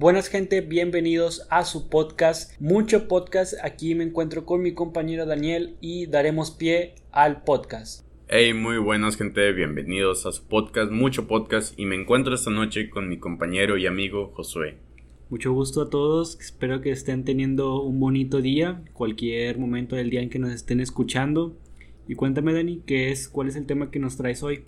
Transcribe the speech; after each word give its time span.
Buenas 0.00 0.28
gente, 0.28 0.62
bienvenidos 0.62 1.46
a 1.50 1.62
su 1.66 1.90
podcast, 1.90 2.58
mucho 2.58 3.06
podcast. 3.06 3.52
Aquí 3.62 3.94
me 3.94 4.02
encuentro 4.02 4.46
con 4.46 4.62
mi 4.62 4.72
compañero 4.72 5.26
Daniel 5.26 5.76
y 5.82 6.06
daremos 6.06 6.50
pie 6.50 6.94
al 7.12 7.44
podcast. 7.44 8.02
Hey, 8.26 8.54
muy 8.54 8.78
buenas 8.78 9.18
gente, 9.18 9.52
bienvenidos 9.52 10.24
a 10.24 10.32
su 10.32 10.42
podcast, 10.44 10.90
mucho 10.90 11.28
podcast 11.28 11.78
y 11.78 11.84
me 11.84 11.96
encuentro 11.96 12.34
esta 12.34 12.50
noche 12.50 12.88
con 12.88 13.10
mi 13.10 13.18
compañero 13.18 13.76
y 13.76 13.86
amigo 13.86 14.32
Josué. 14.34 14.78
Mucho 15.28 15.52
gusto 15.52 15.82
a 15.82 15.90
todos, 15.90 16.40
espero 16.40 16.80
que 16.80 16.92
estén 16.92 17.26
teniendo 17.26 17.82
un 17.82 18.00
bonito 18.00 18.40
día, 18.40 18.82
cualquier 18.94 19.58
momento 19.58 19.96
del 19.96 20.08
día 20.08 20.22
en 20.22 20.30
que 20.30 20.38
nos 20.38 20.52
estén 20.52 20.80
escuchando. 20.80 21.54
Y 22.08 22.14
cuéntame 22.14 22.54
Dani, 22.54 22.80
¿qué 22.86 23.10
es, 23.10 23.28
cuál 23.28 23.48
es 23.48 23.56
el 23.56 23.66
tema 23.66 23.90
que 23.90 23.98
nos 23.98 24.16
traes 24.16 24.42
hoy? 24.42 24.64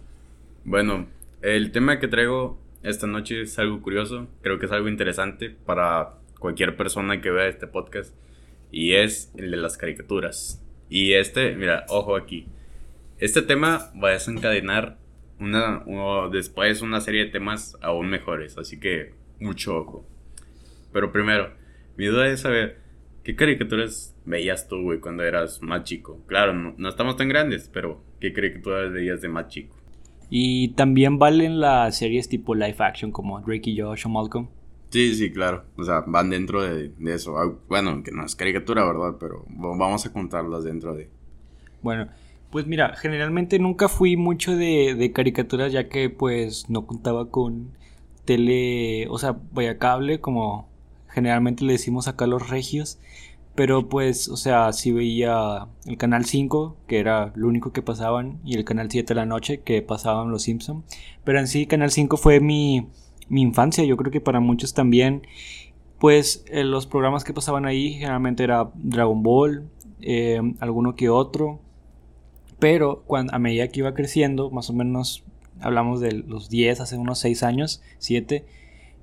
Bueno, 0.66 1.06
el 1.40 1.72
tema 1.72 2.00
que 2.00 2.08
traigo 2.08 2.58
esta 2.82 3.06
noche 3.06 3.42
es 3.42 3.58
algo 3.58 3.80
curioso, 3.80 4.28
creo 4.42 4.58
que 4.58 4.66
es 4.66 4.72
algo 4.72 4.88
interesante 4.88 5.50
para 5.50 6.14
cualquier 6.38 6.76
persona 6.76 7.20
que 7.20 7.30
vea 7.30 7.46
este 7.46 7.66
podcast 7.66 8.14
y 8.70 8.92
es 8.94 9.32
el 9.36 9.50
de 9.50 9.56
las 9.56 9.76
caricaturas. 9.76 10.60
Y 10.88 11.12
este, 11.12 11.54
mira, 11.54 11.86
ojo 11.88 12.16
aquí. 12.16 12.46
Este 13.18 13.42
tema 13.42 13.92
va 14.02 14.08
a 14.08 14.12
desencadenar 14.12 14.98
una, 15.38 15.84
después 16.30 16.82
una 16.82 17.00
serie 17.00 17.24
de 17.24 17.30
temas 17.30 17.76
aún 17.80 18.08
mejores, 18.08 18.58
así 18.58 18.80
que 18.80 19.14
mucho 19.38 19.76
ojo. 19.76 20.06
Pero 20.92 21.12
primero, 21.12 21.52
mi 21.96 22.06
duda 22.06 22.28
es 22.28 22.40
saber, 22.40 22.78
¿qué 23.22 23.36
caricaturas 23.36 24.16
veías 24.24 24.68
tú, 24.68 24.82
güey, 24.82 24.98
cuando 24.98 25.22
eras 25.22 25.62
más 25.62 25.84
chico? 25.84 26.20
Claro, 26.26 26.52
no, 26.52 26.88
estamos 26.88 27.16
tan 27.16 27.28
grandes, 27.28 27.70
pero 27.72 28.02
¿qué 28.20 28.32
caricaturas 28.32 28.92
veías 28.92 29.20
de 29.20 29.28
más 29.28 29.48
chico? 29.48 29.76
Y 30.34 30.68
también 30.68 31.18
valen 31.18 31.60
las 31.60 31.98
series 31.98 32.26
tipo 32.26 32.54
live 32.54 32.76
action 32.78 33.12
como 33.12 33.38
Drake 33.40 33.68
y 33.68 33.78
Josh 33.78 34.06
o 34.06 34.08
Malcolm. 34.08 34.48
Sí, 34.88 35.14
sí, 35.14 35.30
claro. 35.30 35.64
O 35.76 35.84
sea, 35.84 36.04
van 36.06 36.30
dentro 36.30 36.62
de, 36.62 36.88
de 36.88 37.14
eso. 37.14 37.36
Ah, 37.36 37.54
bueno, 37.68 38.02
que 38.02 38.12
no 38.12 38.24
es 38.24 38.34
caricatura, 38.34 38.82
¿verdad? 38.82 39.16
Pero 39.20 39.44
vamos 39.48 40.06
a 40.06 40.12
contarlas 40.12 40.64
dentro 40.64 40.94
de... 40.94 41.10
Bueno, 41.82 42.08
pues 42.50 42.66
mira, 42.66 42.96
generalmente 42.96 43.58
nunca 43.58 43.90
fui 43.90 44.16
mucho 44.16 44.56
de, 44.56 45.12
caricaturas 45.14 45.70
ya 45.70 45.90
que 45.90 46.08
pues 46.08 46.70
no 46.70 46.86
contaba 46.86 47.28
con 47.30 47.72
tele, 48.24 49.08
o 49.08 49.18
sea, 49.18 49.36
vaya 49.52 49.76
cable 49.76 50.20
como 50.20 50.66
generalmente 51.10 51.62
le 51.64 51.72
decimos 51.72 52.08
acá 52.08 52.26
los 52.26 52.48
regios. 52.48 52.98
Pero 53.54 53.88
pues, 53.88 54.28
o 54.28 54.36
sea, 54.36 54.72
sí 54.72 54.92
veía 54.92 55.68
el 55.86 55.98
canal 55.98 56.24
5, 56.24 56.76
que 56.86 56.98
era 56.98 57.32
lo 57.34 57.48
único 57.48 57.72
que 57.72 57.82
pasaban, 57.82 58.40
y 58.44 58.56
el 58.56 58.64
canal 58.64 58.90
7 58.90 59.08
de 59.08 59.14
la 59.14 59.26
noche, 59.26 59.60
que 59.60 59.82
pasaban 59.82 60.30
los 60.30 60.42
Simpsons. 60.42 60.84
Pero 61.24 61.38
en 61.38 61.46
sí, 61.46 61.66
canal 61.66 61.90
5 61.90 62.16
fue 62.16 62.40
mi, 62.40 62.86
mi 63.28 63.42
infancia, 63.42 63.84
yo 63.84 63.96
creo 63.96 64.10
que 64.10 64.20
para 64.20 64.40
muchos 64.40 64.74
también. 64.74 65.26
Pues 65.98 66.44
eh, 66.48 66.64
los 66.64 66.86
programas 66.86 67.24
que 67.24 67.34
pasaban 67.34 67.64
ahí 67.66 67.94
generalmente 67.94 68.42
era 68.42 68.70
Dragon 68.74 69.22
Ball, 69.22 69.68
eh, 70.00 70.40
alguno 70.60 70.94
que 70.96 71.08
otro. 71.10 71.60
Pero 72.58 73.02
cuando, 73.06 73.34
a 73.34 73.38
medida 73.38 73.68
que 73.68 73.80
iba 73.80 73.94
creciendo, 73.94 74.50
más 74.50 74.70
o 74.70 74.72
menos 74.72 75.24
hablamos 75.60 76.00
de 76.00 76.12
los 76.12 76.48
10, 76.48 76.80
hace 76.80 76.96
unos 76.96 77.18
6 77.20 77.42
años, 77.42 77.82
7, 77.98 78.44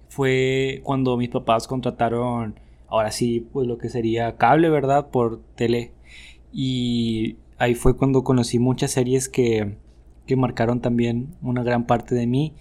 fue 0.09 0.81
cuando 0.83 1.15
mis 1.17 1.29
papás 1.29 1.67
contrataron, 1.67 2.59
ahora 2.89 3.11
sí, 3.11 3.47
pues 3.51 3.67
lo 3.67 3.77
que 3.77 3.89
sería 3.89 4.37
cable, 4.37 4.69
¿verdad? 4.69 5.09
Por 5.09 5.41
tele. 5.55 5.91
Y 6.51 7.37
ahí 7.57 7.75
fue 7.75 7.95
cuando 7.95 8.23
conocí 8.23 8.59
muchas 8.59 8.91
series 8.91 9.29
que, 9.29 9.75
que 10.25 10.35
marcaron 10.35 10.81
también 10.81 11.35
una 11.41 11.63
gran 11.63 11.85
parte 11.85 12.15
de 12.15 12.27
mí. 12.27 12.53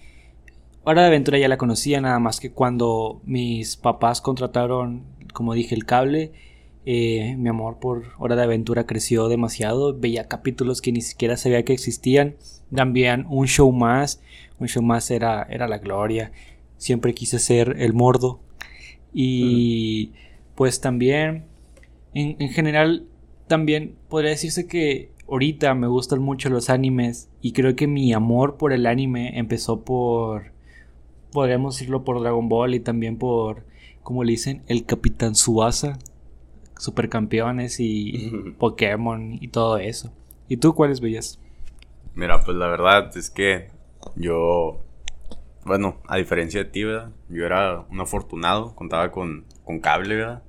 Hora 0.83 1.01
de 1.01 1.07
Aventura 1.07 1.37
ya 1.37 1.47
la 1.47 1.57
conocía, 1.57 2.01
nada 2.01 2.19
más 2.19 2.39
que 2.39 2.51
cuando 2.51 3.21
mis 3.25 3.77
papás 3.77 4.21
contrataron, 4.21 5.03
como 5.33 5.53
dije, 5.53 5.75
el 5.75 5.85
cable, 5.85 6.31
eh, 6.85 7.35
mi 7.37 7.49
amor 7.49 7.77
por 7.79 8.13
Hora 8.17 8.35
de 8.35 8.43
Aventura 8.43 8.85
creció 8.85 9.27
demasiado. 9.27 9.97
Veía 9.97 10.27
capítulos 10.27 10.81
que 10.81 10.91
ni 10.91 11.01
siquiera 11.01 11.37
sabía 11.37 11.63
que 11.63 11.73
existían. 11.73 12.35
También 12.73 13.25
un 13.29 13.47
show 13.47 13.71
más. 13.71 14.21
Un 14.59 14.67
show 14.67 14.81
más 14.81 15.11
era, 15.11 15.43
era 15.43 15.67
la 15.67 15.77
gloria. 15.77 16.31
Siempre 16.77 17.13
quise 17.13 17.39
ser 17.39 17.75
el 17.79 17.93
mordo. 17.93 18.39
Y 19.13 20.11
pues 20.55 20.81
también, 20.81 21.45
en, 22.13 22.35
en 22.39 22.49
general, 22.49 23.05
también 23.47 23.95
podría 24.09 24.31
decirse 24.31 24.67
que 24.67 25.11
ahorita 25.27 25.73
me 25.75 25.87
gustan 25.87 26.21
mucho 26.21 26.49
los 26.49 26.69
animes. 26.69 27.29
Y 27.41 27.53
creo 27.53 27.75
que 27.75 27.87
mi 27.87 28.13
amor 28.13 28.57
por 28.57 28.73
el 28.73 28.85
anime 28.85 29.37
empezó 29.37 29.81
por, 29.81 30.51
podríamos 31.31 31.75
decirlo, 31.75 32.03
por 32.03 32.21
Dragon 32.21 32.49
Ball 32.49 32.75
y 32.75 32.79
también 32.79 33.17
por, 33.17 33.63
como 34.03 34.23
le 34.23 34.31
dicen, 34.31 34.63
el 34.67 34.85
Capitán 34.85 35.35
Suasa 35.35 35.99
supercampeones 36.79 37.79
y 37.79 38.31
Pokémon 38.57 39.37
y 39.39 39.49
todo 39.49 39.77
eso. 39.77 40.11
¿Y 40.47 40.57
tú 40.57 40.73
cuáles 40.73 41.01
veías? 41.01 41.39
Mira, 42.15 42.41
pues 42.43 42.57
la 42.57 42.67
verdad 42.67 43.15
es 43.15 43.29
que 43.29 43.67
yo, 44.15 44.79
bueno, 45.69 46.01
a 46.07 46.17
diferencia 46.17 46.63
de 46.63 46.69
ti, 46.69 46.83
¿verdad? 46.83 47.11
Yo 47.29 47.45
era 47.45 47.81
un 47.89 48.01
afortunado, 48.01 48.75
contaba 48.75 49.11
con, 49.11 49.45
con 49.63 49.79
cable, 49.79 50.15
¿verdad? 50.15 50.43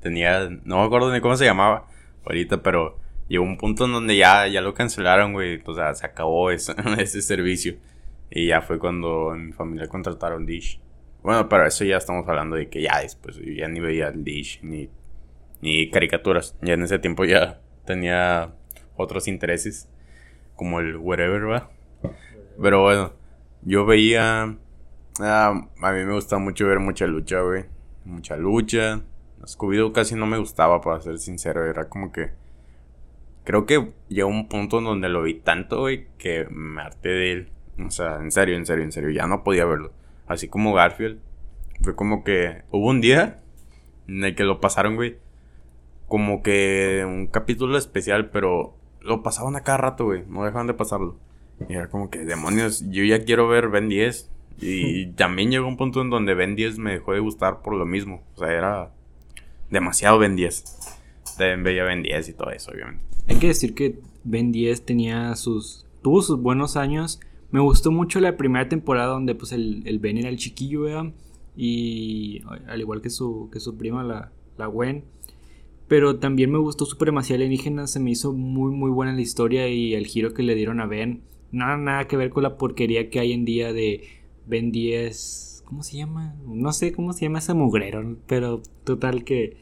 Tenía, 0.00 0.48
no 0.64 0.78
me 0.78 0.84
acuerdo 0.84 1.12
ni 1.12 1.20
cómo 1.20 1.36
se 1.36 1.44
llamaba 1.44 1.88
ahorita, 2.24 2.62
pero 2.62 2.98
llegó 3.28 3.42
un 3.42 3.58
punto 3.58 3.86
en 3.86 3.92
donde 3.92 4.16
ya, 4.16 4.46
ya 4.46 4.60
lo 4.60 4.72
cancelaron, 4.72 5.32
güey. 5.32 5.60
O 5.66 5.74
sea, 5.74 5.92
se 5.94 6.06
acabó 6.06 6.52
ese, 6.52 6.72
servicio. 7.22 7.74
Y 8.30 8.46
ya 8.46 8.62
fue 8.62 8.78
cuando 8.78 9.34
en 9.34 9.46
mi 9.46 9.52
familia 9.52 9.88
contrataron 9.88 10.46
Dish. 10.46 10.80
Bueno, 11.22 11.48
pero 11.48 11.66
eso 11.66 11.84
ya 11.84 11.96
estamos 11.96 12.26
hablando 12.28 12.54
de 12.54 12.68
que 12.68 12.80
ya 12.80 13.00
después 13.00 13.36
yo 13.36 13.52
ya 13.52 13.66
ni 13.66 13.80
veía 13.80 14.12
Dish, 14.12 14.60
ni 14.62 14.88
ni 15.60 15.90
caricaturas. 15.90 16.56
Ya 16.62 16.74
en 16.74 16.82
ese 16.84 17.00
tiempo 17.00 17.24
ya 17.24 17.60
tenía 17.84 18.54
otros 18.96 19.28
intereses, 19.28 19.88
como 20.54 20.78
el 20.78 20.96
whatever, 20.96 21.50
¿va? 21.50 21.70
Pero 22.62 22.82
bueno, 22.82 23.12
yo 23.62 23.86
veía... 23.86 24.56
Ah, 25.20 25.68
a 25.82 25.92
mí 25.92 26.04
me 26.04 26.14
gustaba 26.14 26.40
mucho 26.40 26.66
ver 26.66 26.80
mucha 26.80 27.06
lucha, 27.06 27.40
güey. 27.40 27.64
Mucha 28.04 28.36
lucha. 28.36 29.02
scooby 29.46 29.92
casi 29.92 30.14
no 30.14 30.26
me 30.26 30.38
gustaba, 30.38 30.80
para 30.80 31.00
ser 31.00 31.18
sincero. 31.18 31.64
Era 31.64 31.88
como 31.88 32.12
que... 32.12 32.30
Creo 33.44 33.66
que 33.66 33.92
llegó 34.08 34.28
un 34.28 34.48
punto 34.48 34.78
en 34.78 34.84
donde 34.84 35.08
lo 35.08 35.22
vi 35.22 35.34
tanto, 35.34 35.80
güey, 35.80 36.06
que 36.18 36.46
me 36.50 36.82
harté 36.82 37.08
de 37.08 37.32
él. 37.32 37.52
O 37.84 37.90
sea, 37.90 38.16
en 38.16 38.30
serio, 38.30 38.56
en 38.56 38.66
serio, 38.66 38.84
en 38.84 38.92
serio. 38.92 39.10
Ya 39.10 39.26
no 39.26 39.42
podía 39.42 39.64
verlo. 39.64 39.92
Así 40.26 40.48
como 40.48 40.74
Garfield. 40.74 41.20
Fue 41.82 41.94
como 41.94 42.24
que 42.24 42.62
hubo 42.70 42.88
un 42.88 43.00
día 43.00 43.40
en 44.06 44.24
el 44.24 44.34
que 44.34 44.44
lo 44.44 44.60
pasaron, 44.60 44.96
güey 44.96 45.18
como 46.10 46.42
que 46.42 47.04
un 47.06 47.28
capítulo 47.28 47.78
especial, 47.78 48.30
pero 48.30 48.74
lo 49.00 49.22
pasaban 49.22 49.54
a 49.54 49.60
cada 49.62 49.78
rato, 49.78 50.06
güey. 50.06 50.24
No 50.26 50.44
dejaban 50.44 50.66
de 50.66 50.74
pasarlo. 50.74 51.16
Y 51.68 51.74
era 51.74 51.88
como 51.88 52.10
que, 52.10 52.20
demonios, 52.20 52.84
yo 52.90 53.04
ya 53.04 53.24
quiero 53.24 53.48
ver 53.48 53.68
Ben 53.68 53.88
10. 53.88 54.30
Y 54.60 55.06
también 55.16 55.50
llegó 55.50 55.68
un 55.68 55.76
punto 55.76 56.02
en 56.02 56.10
donde 56.10 56.34
Ben 56.34 56.56
10 56.56 56.78
me 56.78 56.92
dejó 56.92 57.12
de 57.12 57.20
gustar 57.20 57.62
por 57.62 57.74
lo 57.74 57.86
mismo. 57.86 58.22
O 58.34 58.38
sea, 58.38 58.52
era 58.52 58.94
demasiado 59.70 60.18
Ben 60.18 60.36
10. 60.36 60.64
También 61.38 61.62
veía 61.62 61.84
Ben 61.84 62.02
10 62.02 62.28
y 62.28 62.32
todo 62.32 62.50
eso, 62.50 62.72
obviamente. 62.72 63.04
Hay 63.28 63.36
que 63.36 63.48
decir 63.48 63.74
que 63.74 64.00
Ben 64.24 64.52
10 64.52 64.84
tenía 64.84 65.34
sus. 65.36 65.86
tuvo 66.02 66.22
sus 66.22 66.40
buenos 66.40 66.76
años. 66.76 67.20
Me 67.50 67.60
gustó 67.60 67.90
mucho 67.90 68.20
la 68.20 68.36
primera 68.36 68.68
temporada 68.68 69.08
donde 69.08 69.34
pues 69.34 69.52
el, 69.52 69.82
el 69.84 69.98
Ben 69.98 70.18
era 70.18 70.28
el 70.28 70.36
chiquillo, 70.36 70.82
¿verdad? 70.82 71.12
Y 71.56 72.42
al 72.68 72.80
igual 72.80 73.00
que 73.02 73.10
su, 73.10 73.48
que 73.52 73.60
su 73.60 73.76
prima, 73.76 74.04
la, 74.04 74.30
la 74.56 74.66
Gwen. 74.66 75.04
Pero 75.88 76.20
también 76.20 76.52
me 76.52 76.58
gustó 76.58 76.84
Supremacía 76.84 77.34
Alienígena, 77.34 77.88
se 77.88 77.98
me 77.98 78.12
hizo 78.12 78.32
muy 78.32 78.70
muy 78.70 78.90
buena 78.92 79.12
la 79.12 79.20
historia 79.20 79.68
y 79.68 79.94
el 79.94 80.06
giro 80.06 80.32
que 80.32 80.44
le 80.44 80.54
dieron 80.54 80.80
a 80.80 80.86
Ben. 80.86 81.22
Nada, 81.52 81.76
nada 81.76 82.06
que 82.06 82.16
ver 82.16 82.30
con 82.30 82.42
la 82.42 82.56
porquería 82.56 83.10
que 83.10 83.20
hay 83.20 83.32
en 83.32 83.44
día 83.44 83.72
de 83.72 84.04
Ben 84.46 84.70
10. 84.72 85.64
¿Cómo 85.66 85.82
se 85.82 85.96
llama? 85.96 86.34
No 86.46 86.72
sé 86.72 86.92
cómo 86.92 87.12
se 87.12 87.26
llama 87.26 87.38
ese 87.38 87.54
mugrero, 87.54 88.16
pero 88.26 88.62
total 88.84 89.24
que 89.24 89.56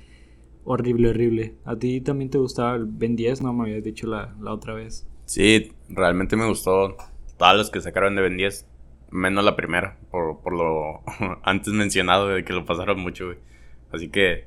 horrible, 0.65 1.11
horrible. 1.11 1.55
¿A 1.65 1.77
ti 1.77 2.01
también 2.01 2.31
te 2.31 2.39
gustaba 2.39 2.77
el 2.77 2.87
Ben 2.87 3.17
10? 3.17 3.43
No 3.43 3.53
me 3.53 3.65
habías 3.65 3.85
dicho 3.85 4.07
la, 4.07 4.35
la 4.41 4.53
otra 4.53 4.75
vez. 4.75 5.07
Sí, 5.25 5.73
realmente 5.89 6.37
me 6.37 6.47
gustó 6.47 6.97
todas 7.39 7.57
las 7.57 7.71
que 7.71 7.81
sacaron 7.81 8.17
de 8.17 8.23
Ben 8.23 8.37
10. 8.37 8.67
Menos 9.11 9.43
la 9.43 9.57
primera, 9.57 9.97
por, 10.11 10.41
por 10.41 10.53
lo 10.53 11.03
antes 11.43 11.73
mencionado 11.73 12.29
de 12.29 12.45
que 12.45 12.53
lo 12.53 12.67
pasaron 12.67 13.01
mucho, 13.01 13.27
güey. 13.27 13.39
Así 13.91 14.11
que 14.11 14.45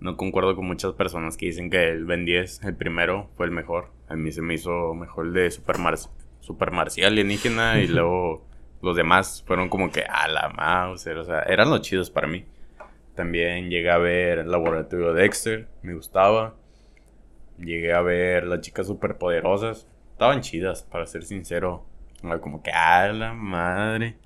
no 0.00 0.16
concuerdo 0.16 0.56
con 0.56 0.66
muchas 0.66 0.94
personas 0.94 1.36
que 1.36 1.46
dicen 1.46 1.68
que 1.68 1.90
el 1.90 2.06
Ben 2.06 2.24
10, 2.24 2.64
el 2.64 2.74
primero, 2.74 3.28
fue 3.36 3.44
el 3.44 3.52
mejor. 3.52 3.90
A 4.08 4.16
mí 4.16 4.32
se 4.32 4.40
me 4.40 4.54
hizo 4.54 4.94
mejor 4.94 5.26
el 5.26 5.32
de 5.34 5.50
Super, 5.50 5.78
Mar 5.78 5.98
Super 6.40 6.70
Marcial 6.70 7.12
alienígena 7.12 7.80
y 7.80 7.86
luego 7.86 8.44
los 8.82 8.96
demás 8.96 9.42
fueron 9.46 9.68
como 9.68 9.90
que 9.90 10.02
a 10.02 10.26
la 10.28 10.48
mouse, 10.48 11.06
o 11.06 11.24
sea, 11.24 11.42
eran 11.42 11.70
los 11.70 11.82
chidos 11.82 12.10
para 12.10 12.26
mí. 12.26 12.44
También 13.14 13.68
llegué 13.68 13.90
a 13.90 13.98
ver 13.98 14.38
el 14.38 14.50
laboratorio 14.50 15.12
de 15.12 15.22
Dexter, 15.22 15.68
me 15.82 15.94
gustaba. 15.94 16.54
Llegué 17.58 17.92
a 17.92 18.00
ver 18.00 18.46
las 18.46 18.62
chicas 18.62 18.86
superpoderosas, 18.86 19.86
estaban 20.12 20.40
chidas, 20.40 20.82
para 20.82 21.06
ser 21.06 21.24
sincero. 21.24 21.84
Como 22.40 22.62
que 22.62 22.70
a 22.70 23.12
la 23.12 23.32
madre. 23.32 24.16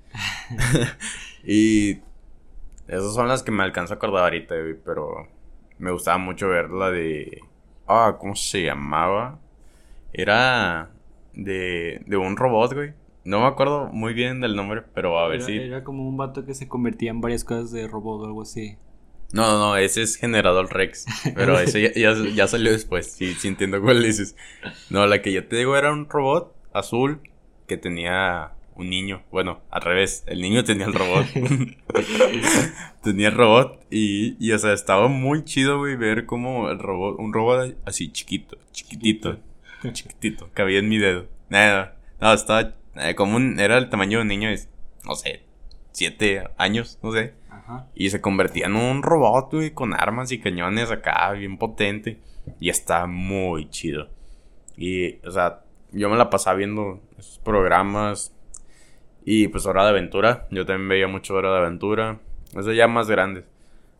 y 1.43 1.99
Esas 2.87 3.13
son 3.13 3.27
las 3.27 3.43
que 3.43 3.51
me 3.51 3.63
alcanzo 3.63 3.93
a 3.93 3.97
acordar 3.97 4.23
ahorita, 4.23 4.55
pero 4.85 5.27
me 5.77 5.91
gustaba 5.91 6.17
mucho 6.17 6.47
ver 6.47 6.69
la 6.69 6.91
de... 6.91 7.41
Ah, 7.87 8.15
¿cómo 8.19 8.35
se 8.35 8.63
llamaba? 8.63 9.39
Era 10.13 10.94
de, 11.35 12.01
de 12.05 12.17
un 12.17 12.37
robot, 12.37 12.73
güey. 12.73 12.93
No 13.23 13.41
me 13.41 13.47
acuerdo 13.47 13.87
muy 13.91 14.13
bien 14.13 14.39
del 14.39 14.55
nombre, 14.55 14.83
pero 14.93 15.17
a 15.19 15.27
ver 15.27 15.37
era, 15.37 15.45
si... 15.45 15.57
Era 15.57 15.83
como 15.83 16.07
un 16.07 16.15
vato 16.15 16.45
que 16.45 16.53
se 16.53 16.67
convertía 16.67 17.09
en 17.09 17.21
varias 17.21 17.43
cosas 17.43 17.71
de 17.71 17.87
robot 17.87 18.21
o 18.21 18.25
algo 18.25 18.41
así. 18.43 18.77
No, 19.33 19.47
no, 19.47 19.59
no, 19.59 19.77
ese 19.77 20.03
es 20.03 20.15
Generador 20.15 20.71
Rex. 20.71 21.05
Pero 21.35 21.59
ese 21.59 21.81
ya, 21.81 21.93
ya, 21.93 22.13
ya 22.33 22.47
salió 22.47 22.71
después. 22.71 23.11
Sí, 23.11 23.33
sí 23.33 23.47
entiendo 23.47 23.81
cuál 23.81 24.03
dices. 24.03 24.35
No, 24.89 25.05
la 25.07 25.21
que 25.21 25.31
yo 25.31 25.45
te 25.47 25.57
digo 25.57 25.75
era 25.75 25.91
un 25.91 26.07
robot 26.07 26.55
azul 26.71 27.21
que 27.67 27.77
tenía 27.77 28.51
un 28.75 28.89
niño. 28.89 29.23
Bueno, 29.31 29.61
al 29.71 29.81
revés. 29.81 30.23
El 30.27 30.41
niño 30.41 30.63
tenía 30.63 30.85
el 30.85 30.93
robot. 30.93 31.25
tenía 33.03 33.29
el 33.29 33.35
robot. 33.35 33.85
Y, 33.89 34.37
y, 34.39 34.51
o 34.51 34.59
sea, 34.59 34.73
estaba 34.73 35.07
muy 35.07 35.43
chido, 35.43 35.79
güey, 35.79 35.95
ver 35.95 36.25
cómo 36.25 36.69
el 36.69 36.79
robot, 36.79 37.19
un 37.19 37.33
robot 37.33 37.75
así 37.85 38.11
chiquito, 38.11 38.57
chiquitito, 38.71 39.33
chiquitito, 39.33 39.39
cabía 40.53 40.79
en 40.79 40.89
mi 40.89 40.97
dedo. 40.97 41.27
Nada, 41.49 41.97
no, 42.19 42.33
estaba 42.33 42.73
eh, 42.95 43.15
como 43.15 43.37
un, 43.37 43.59
era 43.59 43.77
el 43.77 43.89
tamaño 43.89 44.19
de 44.19 44.21
un 44.23 44.27
niño, 44.27 44.49
de, 44.49 44.59
no 45.03 45.15
sé, 45.15 45.43
siete 45.91 46.43
años, 46.57 46.99
no 47.03 47.11
sé. 47.11 47.33
Ajá. 47.49 47.87
Y 47.95 48.09
se 48.09 48.21
convertía 48.21 48.67
en 48.67 48.75
un 48.75 49.03
robot, 49.03 49.53
güey, 49.53 49.71
con 49.71 49.93
armas 49.93 50.31
y 50.31 50.39
cañones 50.39 50.91
acá, 50.91 51.31
bien 51.31 51.57
potente. 51.57 52.19
Y 52.59 52.69
está 52.69 53.07
muy 53.07 53.69
chido. 53.69 54.09
Y, 54.77 55.15
o 55.25 55.31
sea, 55.31 55.61
yo 55.91 56.09
me 56.09 56.17
la 56.17 56.29
pasaba 56.29 56.57
viendo 56.57 57.01
esos 57.17 57.39
programas. 57.39 58.35
Y 59.23 59.47
pues 59.47 59.65
Hora 59.65 59.83
de 59.83 59.89
Aventura. 59.89 60.47
Yo 60.51 60.65
también 60.65 60.89
veía 60.89 61.07
mucho 61.07 61.33
Hora 61.33 61.51
de 61.51 61.57
Aventura. 61.57 62.19
Eso 62.55 62.71
ya 62.71 62.87
más 62.87 63.09
grande. 63.09 63.45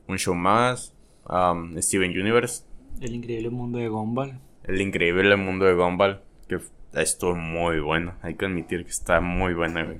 Un 0.08 0.18
show 0.18 0.36
más. 0.36 0.94
Um, 1.28 1.76
Steven 1.82 2.12
Universe. 2.12 2.64
El 3.02 3.16
increíble 3.16 3.50
mundo 3.50 3.80
de 3.80 3.88
Gumball. 3.88 4.40
El 4.68 4.82
increíble 4.82 5.36
mundo 5.36 5.66
de 5.66 5.74
Gumball. 5.74 6.22
Que 6.48 6.60
estuvo 6.94 7.36
muy 7.36 7.80
bueno. 7.80 8.16
Hay 8.22 8.36
que 8.36 8.46
admitir 8.46 8.84
que 8.84 8.92
está 8.92 9.22
muy 9.22 9.54
buena, 9.54 9.84
güey. 9.84 10.00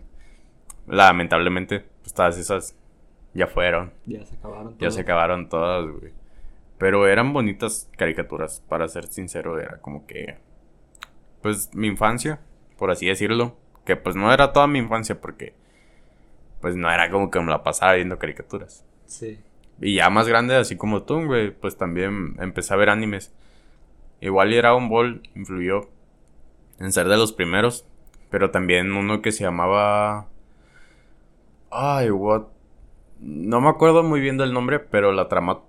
Lamentablemente, 0.88 1.86
pues 2.02 2.14
todas 2.14 2.38
esas 2.38 2.76
ya 3.34 3.48
fueron. 3.48 3.94
Ya 4.06 4.24
se 4.26 4.36
acabaron 4.36 4.76
todas. 4.76 4.80
Ya 4.80 4.92
se 4.92 5.02
acabaron 5.02 5.50
todas, 5.50 5.86
güey. 5.88 6.14
Pero 6.78 7.08
eran 7.08 7.34
bonitas 7.34 7.90
caricaturas, 7.98 8.62
para 8.68 8.88
ser 8.88 9.08
sincero, 9.08 9.60
era 9.60 9.78
como 9.78 10.06
que... 10.06 10.38
Pues 11.42 11.74
mi 11.74 11.88
infancia, 11.88 12.40
por 12.78 12.92
así 12.92 13.08
decirlo. 13.08 13.56
Que 13.86 13.96
pues 13.96 14.16
no 14.16 14.34
era 14.34 14.52
toda 14.52 14.68
mi 14.68 14.80
infancia 14.80 15.20
porque... 15.22 15.54
Pues 16.60 16.76
no 16.76 16.92
era 16.92 17.10
como 17.10 17.30
que 17.30 17.40
me 17.40 17.52
la 17.52 17.64
pasaba 17.64 17.94
viendo 17.94 18.18
caricaturas. 18.18 18.84
Sí. 19.06 19.40
Y 19.80 19.96
ya 19.96 20.10
más 20.10 20.28
grande, 20.28 20.56
así 20.56 20.76
como 20.76 21.04
tú, 21.04 21.26
güey, 21.26 21.52
pues 21.52 21.78
también 21.78 22.36
empecé 22.40 22.74
a 22.74 22.78
ver 22.78 22.90
animes. 22.90 23.34
Igual 24.22 24.52
Dragon 24.52 24.90
Ball 24.90 25.22
influyó 25.36 25.90
en 26.80 26.92
ser 26.92 27.08
de 27.08 27.18
los 27.18 27.34
primeros. 27.34 27.86
Pero 28.30 28.52
también 28.52 28.92
uno 28.92 29.22
que 29.22 29.32
se 29.32 29.44
llamaba... 29.44 30.28
Ay, 31.70 32.10
what 32.10 32.46
no 33.20 33.62
me 33.62 33.70
acuerdo 33.70 34.04
muy 34.04 34.20
bien 34.20 34.38
del 34.38 34.54
nombre, 34.54 34.80
pero 34.80 35.12
la 35.12 35.28
trama 35.28 35.62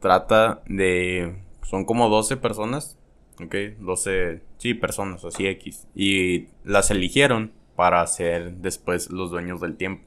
trata 0.00 0.62
de... 0.66 1.36
Son 1.62 1.84
como 1.84 2.08
12 2.08 2.36
personas, 2.36 2.98
¿ok? 3.42 3.54
12, 3.78 4.42
sí, 4.58 4.74
personas, 4.74 5.24
así 5.24 5.46
X. 5.46 5.86
Y 5.94 6.48
las 6.64 6.90
eligieron 6.90 7.52
para 7.76 8.06
ser 8.06 8.54
después 8.54 9.10
los 9.10 9.30
dueños 9.30 9.60
del 9.60 9.76
tiempo. 9.76 10.04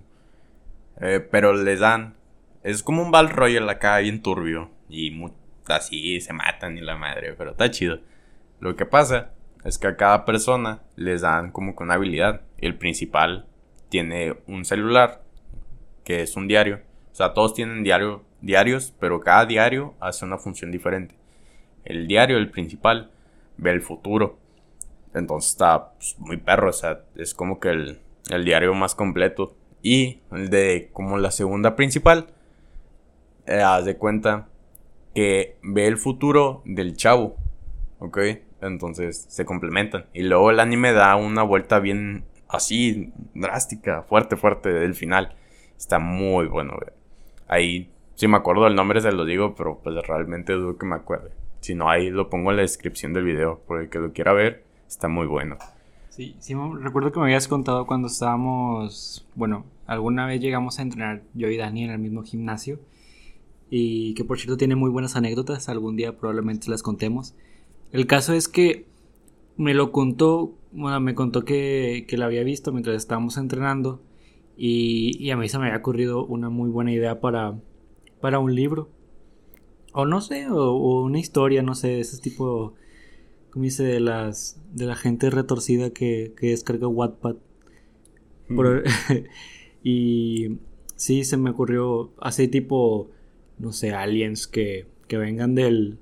Eh, 1.01 1.19
pero 1.19 1.53
les 1.53 1.79
dan... 1.79 2.15
Es 2.63 2.81
como 2.81 3.03
un 3.03 3.11
Battle 3.11 3.33
Royale 3.33 3.71
acá, 3.71 3.97
bien 3.99 4.21
turbio. 4.21 4.69
Y 4.89 5.11
muy, 5.11 5.31
así 5.67 6.19
se 6.21 6.33
matan 6.33 6.77
y 6.77 6.81
la 6.81 6.95
madre, 6.95 7.33
pero 7.37 7.51
está 7.51 7.71
chido. 7.71 7.99
Lo 8.59 8.75
que 8.75 8.85
pasa 8.85 9.31
es 9.63 9.77
que 9.77 9.87
a 9.87 9.97
cada 9.97 10.25
persona 10.25 10.81
les 10.95 11.21
dan 11.21 11.51
como 11.51 11.75
con 11.75 11.87
una 11.87 11.95
habilidad. 11.95 12.41
El 12.57 12.77
principal 12.77 13.47
tiene 13.89 14.35
un 14.47 14.65
celular, 14.65 15.21
que 16.03 16.21
es 16.21 16.35
un 16.35 16.47
diario 16.47 16.81
o 17.15 17.17
sea, 17.17 17.33
todos 17.33 17.53
tienen 17.53 17.81
diario, 17.81 18.25
diarios, 18.41 18.93
pero 18.99 19.21
cada 19.21 19.45
diario 19.45 19.93
hace 20.01 20.25
una 20.25 20.37
función 20.37 20.69
diferente. 20.69 21.15
El 21.85 22.09
diario, 22.09 22.35
el 22.37 22.51
principal, 22.51 23.09
ve 23.55 23.71
el 23.71 23.81
futuro. 23.81 24.37
Entonces 25.13 25.51
está 25.51 25.93
pues, 25.93 26.19
muy 26.19 26.35
perro, 26.35 26.71
o 26.71 26.73
sea, 26.73 27.03
es 27.15 27.33
como 27.33 27.61
que 27.61 27.69
el, 27.69 28.01
el 28.31 28.43
diario 28.43 28.73
más 28.73 28.95
completo. 28.95 29.55
Y 29.81 30.19
el 30.33 30.49
de 30.49 30.89
como 30.91 31.17
la 31.17 31.31
segunda 31.31 31.77
principal, 31.77 32.27
eh, 33.45 33.61
haz 33.61 33.85
de 33.85 33.95
cuenta 33.95 34.49
que 35.15 35.57
ve 35.63 35.87
el 35.87 35.97
futuro 35.97 36.61
del 36.65 36.95
chavo. 36.95 37.37
¿Ok? 37.99 38.19
Entonces 38.61 39.25
se 39.29 39.45
complementan. 39.45 40.05
Y 40.13 40.23
luego 40.23 40.51
el 40.51 40.59
anime 40.59 40.91
da 40.91 41.15
una 41.15 41.41
vuelta 41.41 41.79
bien 41.79 42.25
así, 42.47 43.11
drástica, 43.33 44.03
fuerte, 44.03 44.35
fuerte 44.35 44.69
del 44.69 44.93
final. 44.93 45.33
Está 45.77 45.99
muy 45.99 46.47
bueno, 46.47 46.73
güey. 46.77 46.93
Ahí, 47.47 47.89
si 48.15 48.27
me 48.27 48.37
acuerdo 48.37 48.65
del 48.65 48.75
nombre, 48.75 49.01
se 49.01 49.11
lo 49.11 49.25
digo, 49.25 49.55
pero 49.55 49.79
pues 49.81 49.95
realmente 50.05 50.53
dudo 50.53 50.77
que 50.77 50.85
me 50.85 50.95
acuerde. 50.95 51.31
Si 51.61 51.73
no, 51.73 51.89
ahí 51.89 52.09
lo 52.09 52.29
pongo 52.29 52.51
en 52.51 52.57
la 52.57 52.61
descripción 52.61 53.13
del 53.13 53.23
video, 53.23 53.59
por 53.65 53.81
el 53.81 53.89
que 53.89 53.99
lo 53.99 54.13
quiera 54.13 54.33
ver, 54.33 54.63
está 54.87 55.07
muy 55.07 55.25
bueno. 55.25 55.57
Sí, 56.09 56.35
sí, 56.39 56.53
recuerdo 56.79 57.11
que 57.11 57.19
me 57.19 57.25
habías 57.25 57.47
contado 57.47 57.85
cuando 57.87 58.07
estábamos, 58.07 59.27
bueno, 59.35 59.65
alguna 59.85 60.25
vez 60.25 60.39
llegamos 60.39 60.79
a 60.79 60.83
entrenar 60.83 61.23
yo 61.33 61.49
y 61.49 61.57
Dani 61.57 61.85
en 61.85 61.91
el 61.91 61.99
mismo 61.99 62.23
gimnasio 62.23 62.79
y 63.69 64.13
que 64.13 64.23
por 64.23 64.37
cierto 64.37 64.57
tiene 64.57 64.75
muy 64.75 64.89
buenas 64.89 65.15
anécdotas, 65.15 65.69
algún 65.69 65.95
día 65.95 66.17
probablemente 66.17 66.69
las 66.69 66.83
contemos. 66.83 67.35
El 67.91 68.07
caso 68.07 68.33
es 68.33 68.47
que 68.47 68.85
me 69.57 69.73
lo 69.73 69.91
contó, 69.91 70.53
bueno, 70.71 70.99
me 70.99 71.15
contó 71.15 71.45
que, 71.45 72.05
que 72.07 72.17
la 72.17 72.25
había 72.25 72.43
visto 72.43 72.71
mientras 72.71 72.97
estábamos 72.97 73.37
entrenando 73.37 74.01
y, 74.57 75.29
a 75.31 75.37
mí 75.37 75.49
se 75.49 75.59
me 75.59 75.65
había 75.65 75.77
ocurrido 75.77 76.25
una 76.25 76.49
muy 76.49 76.69
buena 76.69 76.91
idea 76.91 77.19
para, 77.19 77.59
para 78.21 78.39
un 78.39 78.55
libro. 78.55 78.89
O 79.93 80.05
no 80.05 80.21
sé, 80.21 80.47
o, 80.49 81.03
una 81.03 81.19
historia, 81.19 81.61
no 81.61 81.75
sé, 81.75 81.99
ese 81.99 82.21
tipo, 82.21 82.73
como 83.51 83.63
dice, 83.63 83.83
de 83.83 83.99
las 83.99 84.59
de 84.73 84.85
la 84.85 84.95
gente 84.95 85.29
retorcida 85.29 85.91
que, 85.91 86.33
que 86.37 86.47
descarga 86.47 86.87
Wattpad. 86.87 87.35
y 89.83 90.57
sí, 90.95 91.23
se 91.23 91.37
me 91.37 91.49
ocurrió 91.49 92.13
así 92.19 92.47
tipo, 92.47 93.09
no 93.59 93.71
sé, 93.71 93.91
aliens 93.91 94.47
que, 94.47 94.87
que 95.07 95.17
vengan 95.17 95.55
del, 95.55 95.99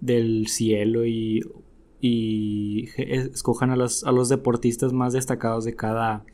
del 0.00 0.46
cielo 0.48 1.06
y, 1.06 1.42
y 2.00 2.88
escojan 2.96 3.70
a 3.70 3.76
los, 3.76 4.04
a 4.04 4.12
los 4.12 4.28
deportistas 4.28 4.92
más 4.92 5.12
destacados 5.12 5.64
de 5.64 5.74
cada 5.74 6.24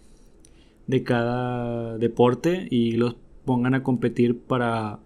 de 0.87 1.03
cada 1.05 1.97
deporte 1.99 2.67
y 2.71 2.93
los 2.93 3.17
pongan 3.45 3.75
a 3.75 3.83
competir 3.83 4.39
para, 4.39 5.01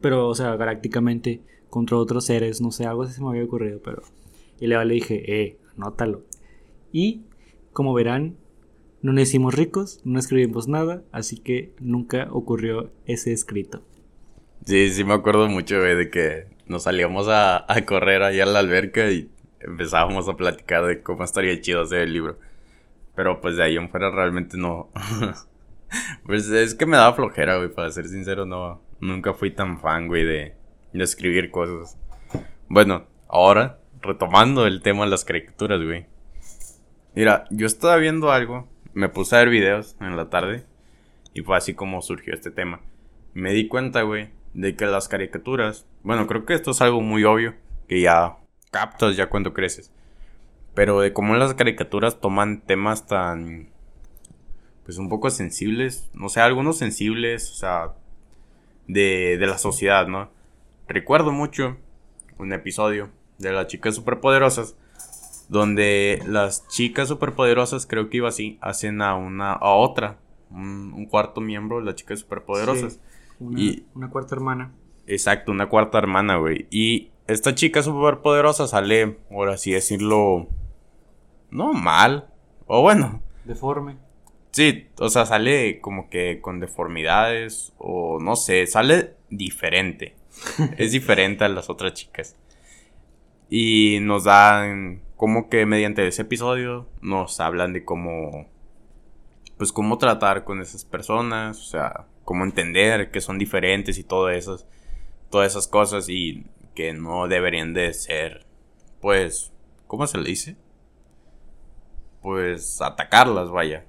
pero, 0.00 0.28
o 0.28 0.34
sea, 0.34 0.56
galácticamente 0.56 1.42
contra 1.70 1.96
otros 1.96 2.24
seres, 2.24 2.60
no 2.60 2.70
sé, 2.70 2.86
algo 2.86 3.02
así 3.02 3.14
se 3.14 3.22
me 3.22 3.28
había 3.28 3.44
ocurrido, 3.44 3.80
pero... 3.82 4.02
Y 4.60 4.66
le 4.66 4.84
dije, 4.86 5.42
eh, 5.42 5.58
anótalo. 5.76 6.22
Y, 6.92 7.22
como 7.72 7.94
verán, 7.94 8.36
no 9.02 9.12
nos 9.12 9.22
hicimos 9.22 9.54
ricos, 9.54 10.00
no 10.04 10.18
escribimos 10.18 10.66
nada, 10.66 11.04
así 11.12 11.36
que 11.36 11.72
nunca 11.78 12.28
ocurrió 12.32 12.90
ese 13.06 13.32
escrito. 13.32 13.82
Sí, 14.64 14.90
sí 14.90 15.04
me 15.04 15.14
acuerdo 15.14 15.48
mucho, 15.48 15.80
de 15.80 16.10
que 16.10 16.46
nos 16.66 16.84
salíamos 16.84 17.28
a, 17.28 17.64
a 17.72 17.84
correr 17.84 18.22
allá 18.22 18.44
a 18.44 18.46
la 18.46 18.58
alberca 18.58 19.10
y 19.10 19.30
empezábamos 19.60 20.28
a 20.28 20.36
platicar 20.36 20.84
de 20.84 21.02
cómo 21.02 21.24
estaría 21.24 21.60
chido 21.60 21.82
hacer 21.82 22.00
el 22.00 22.12
libro. 22.12 22.38
Pero 23.14 23.40
pues 23.40 23.56
de 23.56 23.64
ahí 23.64 23.76
en 23.76 23.90
fuera 23.90 24.10
realmente 24.10 24.56
no. 24.56 24.90
pues 26.26 26.48
es 26.50 26.74
que 26.74 26.86
me 26.86 26.96
daba 26.96 27.14
flojera, 27.14 27.56
güey, 27.56 27.68
para 27.68 27.90
ser 27.90 28.06
sincero, 28.06 28.46
no. 28.46 28.82
Nunca 29.00 29.32
fui 29.32 29.50
tan 29.50 29.80
fan, 29.80 30.06
güey, 30.06 30.24
de, 30.24 30.54
de 30.92 31.04
escribir 31.04 31.50
cosas. 31.50 31.98
Bueno, 32.68 33.06
ahora, 33.28 33.80
retomando 34.00 34.66
el 34.66 34.82
tema 34.82 35.04
de 35.04 35.10
las 35.10 35.24
caricaturas, 35.24 35.82
güey. 35.82 36.06
Mira, 37.14 37.44
yo 37.50 37.66
estaba 37.66 37.96
viendo 37.96 38.30
algo, 38.30 38.68
me 38.92 39.08
puse 39.08 39.34
a 39.34 39.40
ver 39.40 39.48
videos 39.48 39.96
en 40.00 40.16
la 40.16 40.30
tarde 40.30 40.64
y 41.34 41.42
fue 41.42 41.56
así 41.56 41.74
como 41.74 42.02
surgió 42.02 42.34
este 42.34 42.50
tema. 42.50 42.80
Me 43.34 43.52
di 43.52 43.68
cuenta, 43.68 44.02
güey, 44.02 44.30
de 44.54 44.76
que 44.76 44.86
las 44.86 45.08
caricaturas, 45.08 45.86
bueno, 46.02 46.26
creo 46.26 46.44
que 46.44 46.54
esto 46.54 46.70
es 46.70 46.80
algo 46.80 47.00
muy 47.00 47.24
obvio, 47.24 47.54
que 47.88 48.00
ya 48.00 48.36
captas 48.70 49.16
ya 49.16 49.28
cuando 49.28 49.54
creces. 49.54 49.92
Pero 50.74 51.00
de 51.00 51.12
cómo 51.12 51.34
las 51.34 51.54
caricaturas 51.54 52.20
toman 52.20 52.60
temas 52.60 53.06
tan. 53.06 53.68
Pues 54.84 54.98
un 54.98 55.08
poco 55.08 55.30
sensibles. 55.30 56.08
No 56.14 56.28
sé, 56.28 56.40
algunos 56.40 56.78
sensibles, 56.78 57.50
o 57.50 57.54
sea. 57.54 57.94
De, 58.86 59.36
de 59.38 59.46
la 59.46 59.58
sociedad, 59.58 60.06
¿no? 60.06 60.30
Recuerdo 60.86 61.30
mucho 61.30 61.76
un 62.38 62.54
episodio 62.54 63.10
de 63.38 63.52
las 63.52 63.66
chicas 63.66 63.94
superpoderosas. 63.94 64.76
Donde 65.48 66.22
las 66.26 66.68
chicas 66.68 67.08
superpoderosas, 67.08 67.86
creo 67.86 68.08
que 68.08 68.18
iba 68.18 68.28
así, 68.28 68.58
hacen 68.60 69.02
a 69.02 69.16
una. 69.16 69.52
a 69.52 69.70
otra. 69.70 70.18
Un, 70.50 71.06
cuarto 71.06 71.40
miembro 71.40 71.78
de 71.78 71.84
las 71.84 71.96
chicas 71.96 72.20
superpoderosas. 72.20 73.00
Una, 73.40 73.60
Y- 73.60 73.86
una 73.94 74.10
cuarta 74.10 74.34
hermana. 74.34 74.72
Exacto, 75.06 75.52
una 75.52 75.68
cuarta 75.68 75.98
hermana, 75.98 76.36
güey. 76.36 76.66
Y 76.70 77.10
esta 77.26 77.54
chica 77.54 77.82
súper 77.82 78.18
poderosa 78.18 78.66
sale, 78.66 79.06
por 79.08 79.48
así 79.48 79.72
decirlo, 79.72 80.48
no 81.50 81.72
mal. 81.72 82.28
O 82.66 82.82
bueno, 82.82 83.22
Deforme. 83.44 83.96
sí, 84.50 84.88
o 84.98 85.08
sea, 85.08 85.24
sale 85.24 85.80
como 85.80 86.10
que 86.10 86.40
con 86.42 86.60
deformidades 86.60 87.72
o 87.78 88.18
no 88.20 88.36
sé, 88.36 88.66
sale 88.66 89.14
diferente. 89.30 90.14
es 90.78 90.92
diferente 90.92 91.44
a 91.44 91.48
las 91.48 91.70
otras 91.70 91.94
chicas. 91.94 92.36
Y 93.50 93.98
nos 94.02 94.24
dan 94.24 95.00
como 95.16 95.48
que 95.48 95.64
mediante 95.66 96.06
ese 96.06 96.22
episodio 96.22 96.86
nos 97.00 97.40
hablan 97.40 97.72
de 97.72 97.84
cómo 97.84 98.46
pues 99.56 99.72
cómo 99.72 99.98
tratar 99.98 100.44
con 100.44 100.60
esas 100.60 100.84
personas, 100.84 101.58
o 101.58 101.64
sea, 101.64 102.06
cómo 102.28 102.44
entender 102.44 103.10
que 103.10 103.22
son 103.22 103.38
diferentes 103.38 103.96
y 103.96 104.04
todas 104.04 104.66
esas 105.32 105.66
cosas 105.66 106.10
y 106.10 106.44
que 106.74 106.92
no 106.92 107.26
deberían 107.26 107.72
de 107.72 107.94
ser 107.94 108.44
pues 109.00 109.50
¿cómo 109.86 110.06
se 110.06 110.18
le 110.18 110.28
dice? 110.28 110.58
Pues 112.20 112.82
atacarlas, 112.82 113.50
vaya. 113.50 113.86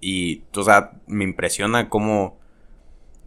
Y 0.00 0.44
o 0.56 0.62
sea, 0.62 0.92
me 1.06 1.24
impresiona 1.24 1.90
cómo 1.90 2.38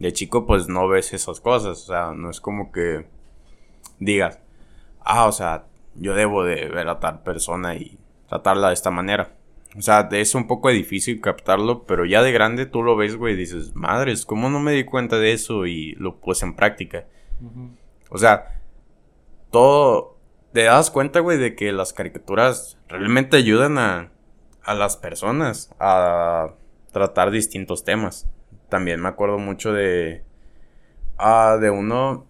de 0.00 0.12
chico 0.12 0.48
pues 0.48 0.66
no 0.66 0.88
ves 0.88 1.12
esas 1.12 1.40
cosas, 1.40 1.82
o 1.82 1.86
sea, 1.86 2.10
no 2.10 2.28
es 2.28 2.40
como 2.40 2.72
que 2.72 3.06
digas, 4.00 4.40
ah, 4.98 5.26
o 5.26 5.32
sea, 5.32 5.66
yo 5.94 6.16
debo 6.16 6.42
de 6.42 6.66
ver 6.66 6.88
a 6.88 6.98
tal 6.98 7.22
persona 7.22 7.76
y 7.76 8.00
tratarla 8.28 8.66
de 8.66 8.74
esta 8.74 8.90
manera. 8.90 9.32
O 9.76 9.82
sea, 9.82 10.08
es 10.10 10.34
un 10.34 10.48
poco 10.48 10.68
difícil 10.70 11.20
captarlo, 11.20 11.84
pero 11.84 12.04
ya 12.04 12.22
de 12.22 12.32
grande 12.32 12.66
tú 12.66 12.82
lo 12.82 12.96
ves, 12.96 13.16
güey, 13.16 13.34
y 13.34 13.36
dices, 13.36 13.74
madres, 13.74 14.26
¿cómo 14.26 14.50
no 14.50 14.58
me 14.58 14.72
di 14.72 14.84
cuenta 14.84 15.18
de 15.18 15.32
eso 15.32 15.66
y 15.66 15.92
lo 15.92 16.16
puse 16.16 16.44
en 16.44 16.56
práctica? 16.56 17.06
O 18.10 18.18
sea, 18.18 18.60
todo. 19.50 20.18
Te 20.52 20.64
das 20.64 20.90
cuenta, 20.90 21.20
güey, 21.20 21.38
de 21.38 21.54
que 21.54 21.70
las 21.70 21.92
caricaturas 21.92 22.76
realmente 22.88 23.36
ayudan 23.36 23.78
a, 23.78 24.10
a 24.64 24.74
las 24.74 24.96
personas 24.96 25.72
a 25.78 26.54
tratar 26.92 27.30
distintos 27.30 27.84
temas. 27.84 28.28
También 28.68 29.00
me 29.00 29.08
acuerdo 29.08 29.38
mucho 29.38 29.72
de. 29.72 30.24
Ah, 31.18 31.56
de 31.60 31.70
uno. 31.70 32.26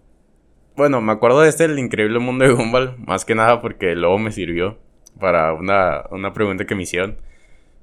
Bueno, 0.75 1.01
me 1.01 1.11
acuerdo 1.11 1.41
de 1.41 1.49
este, 1.49 1.65
El 1.65 1.79
Increíble 1.79 2.19
Mundo 2.19 2.45
de 2.45 2.53
Gumball, 2.53 2.95
más 2.99 3.25
que 3.25 3.33
nada 3.35 3.61
porque 3.61 3.95
luego 3.95 4.19
me 4.19 4.31
sirvió 4.31 4.77
para 5.19 5.53
una, 5.53 6.03
una 6.11 6.33
pregunta 6.33 6.65
que 6.65 6.75
me 6.75 6.83
hicieron. 6.83 7.17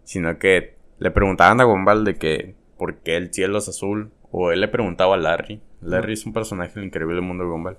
Sino 0.09 0.38
que 0.38 0.75
le 0.99 1.11
preguntaban 1.11 1.61
a 1.61 1.65
Gumball 1.65 2.03
de 2.03 2.15
que 2.15 2.55
por 2.79 2.95
qué 2.97 3.17
el 3.17 3.31
cielo 3.31 3.59
es 3.59 3.69
azul. 3.69 4.11
O 4.31 4.53
él 4.53 4.62
le 4.62 4.69
preguntaba 4.69 5.17
a 5.17 5.19
Larry. 5.19 5.61
Larry 5.83 6.15
es 6.15 6.25
un 6.25 6.33
personaje 6.33 6.73
del 6.77 6.85
Increíble 6.85 7.21
Mundo 7.21 7.45
de 7.45 7.50
Gumball. 7.50 7.77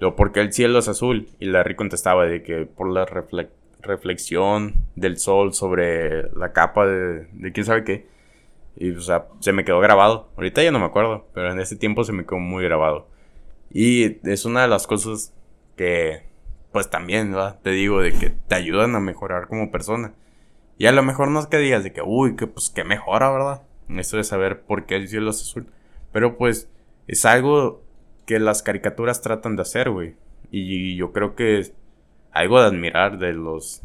Luego, 0.00 0.16
¿por 0.16 0.32
qué 0.32 0.40
el 0.40 0.52
cielo 0.52 0.80
es 0.80 0.88
azul? 0.88 1.28
Y 1.38 1.46
Larry 1.46 1.76
contestaba 1.76 2.26
de 2.26 2.42
que 2.42 2.66
por 2.66 2.90
la 2.90 3.06
refle- 3.06 3.50
reflexión 3.80 4.74
del 4.96 5.18
sol 5.18 5.54
sobre 5.54 6.24
la 6.36 6.52
capa 6.52 6.84
de, 6.84 7.28
de 7.32 7.52
quién 7.52 7.64
sabe 7.64 7.84
qué. 7.84 8.06
Y, 8.76 8.90
o 8.90 9.00
sea, 9.00 9.26
se 9.38 9.52
me 9.52 9.64
quedó 9.64 9.78
grabado. 9.78 10.30
Ahorita 10.36 10.64
ya 10.64 10.72
no 10.72 10.80
me 10.80 10.86
acuerdo, 10.86 11.28
pero 11.32 11.52
en 11.52 11.60
ese 11.60 11.76
tiempo 11.76 12.02
se 12.02 12.12
me 12.12 12.24
quedó 12.26 12.40
muy 12.40 12.64
grabado. 12.64 13.06
Y 13.70 14.18
es 14.28 14.44
una 14.44 14.62
de 14.62 14.68
las 14.68 14.88
cosas 14.88 15.32
que, 15.76 16.22
pues 16.72 16.90
también. 16.90 17.36
Te 17.62 17.70
digo, 17.70 18.00
de 18.00 18.12
que 18.12 18.30
te 18.30 18.56
ayudan 18.56 18.96
a 18.96 19.00
mejorar 19.00 19.46
como 19.46 19.70
persona. 19.70 20.12
Y 20.78 20.86
a 20.86 20.92
lo 20.92 21.02
mejor 21.02 21.28
no 21.28 21.40
es 21.40 21.46
que 21.48 21.58
digas 21.58 21.82
de 21.84 21.92
que, 21.92 22.02
uy, 22.02 22.36
que 22.36 22.46
pues 22.46 22.70
que 22.70 22.84
mejora, 22.84 23.30
¿verdad? 23.30 23.62
Esto 23.88 24.16
de 24.16 24.24
saber 24.24 24.62
por 24.62 24.86
qué 24.86 24.96
el 24.96 25.08
cielo 25.08 25.30
es 25.30 25.40
azul. 25.42 25.66
Pero 26.12 26.36
pues 26.38 26.68
es 27.06 27.24
algo 27.24 27.82
que 28.26 28.38
las 28.38 28.62
caricaturas 28.62 29.20
tratan 29.20 29.56
de 29.56 29.62
hacer, 29.62 29.90
güey. 29.90 30.14
Y 30.50 30.94
yo 30.96 31.12
creo 31.12 31.34
que 31.34 31.58
es 31.58 31.72
algo 32.32 32.60
de 32.60 32.66
admirar 32.66 33.18
de 33.18 33.32
los 33.32 33.82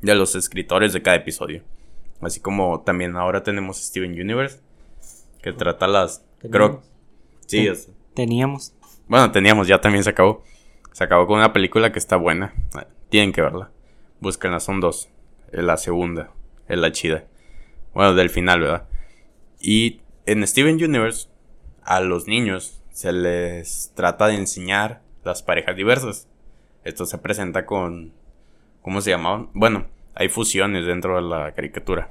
de 0.00 0.14
los 0.14 0.34
escritores 0.34 0.92
de 0.92 1.02
cada 1.02 1.16
episodio. 1.16 1.62
Así 2.20 2.40
como 2.40 2.80
también 2.82 3.16
ahora 3.16 3.42
tenemos 3.42 3.78
Steven 3.82 4.12
Universe 4.12 4.60
que 5.42 5.52
trata 5.52 5.86
las 5.88 6.24
creo 6.50 6.82
sí, 7.46 7.66
es- 7.66 7.90
Teníamos. 8.14 8.74
bueno, 9.08 9.30
teníamos, 9.32 9.66
ya 9.68 9.80
también 9.80 10.04
se 10.04 10.10
acabó. 10.10 10.42
Se 10.92 11.04
acabó 11.04 11.26
con 11.26 11.38
una 11.38 11.52
película 11.52 11.92
que 11.92 11.98
está 11.98 12.16
buena. 12.16 12.52
Tienen 13.08 13.32
que 13.32 13.40
verla. 13.42 13.70
Búsquenla, 14.20 14.60
son 14.60 14.80
dos. 14.80 15.08
La 15.52 15.76
segunda. 15.76 16.30
Es 16.68 16.78
la 16.78 16.92
chida. 16.92 17.24
Bueno, 17.94 18.14
del 18.14 18.30
final, 18.30 18.60
¿verdad? 18.60 18.88
Y 19.60 20.00
en 20.26 20.46
Steven 20.46 20.82
Universe, 20.82 21.28
a 21.82 22.00
los 22.00 22.26
niños 22.26 22.80
se 22.92 23.12
les 23.12 23.92
trata 23.94 24.28
de 24.28 24.34
enseñar 24.34 25.02
las 25.24 25.42
parejas 25.42 25.76
diversas. 25.76 26.28
Esto 26.84 27.06
se 27.06 27.18
presenta 27.18 27.66
con. 27.66 28.12
¿Cómo 28.82 29.00
se 29.00 29.10
llamaban? 29.10 29.50
Bueno, 29.52 29.86
hay 30.14 30.28
fusiones 30.28 30.86
dentro 30.86 31.16
de 31.16 31.22
la 31.22 31.52
caricatura. 31.52 32.10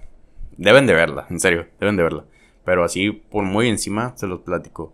Deben 0.58 0.86
de 0.86 0.94
verla, 0.94 1.26
en 1.30 1.40
serio, 1.40 1.68
deben 1.80 1.96
de 1.96 2.04
verla. 2.04 2.26
Pero 2.66 2.84
así, 2.84 3.12
por 3.12 3.44
muy 3.44 3.70
encima, 3.70 4.14
se 4.18 4.28
los 4.28 4.42
platico 4.42 4.94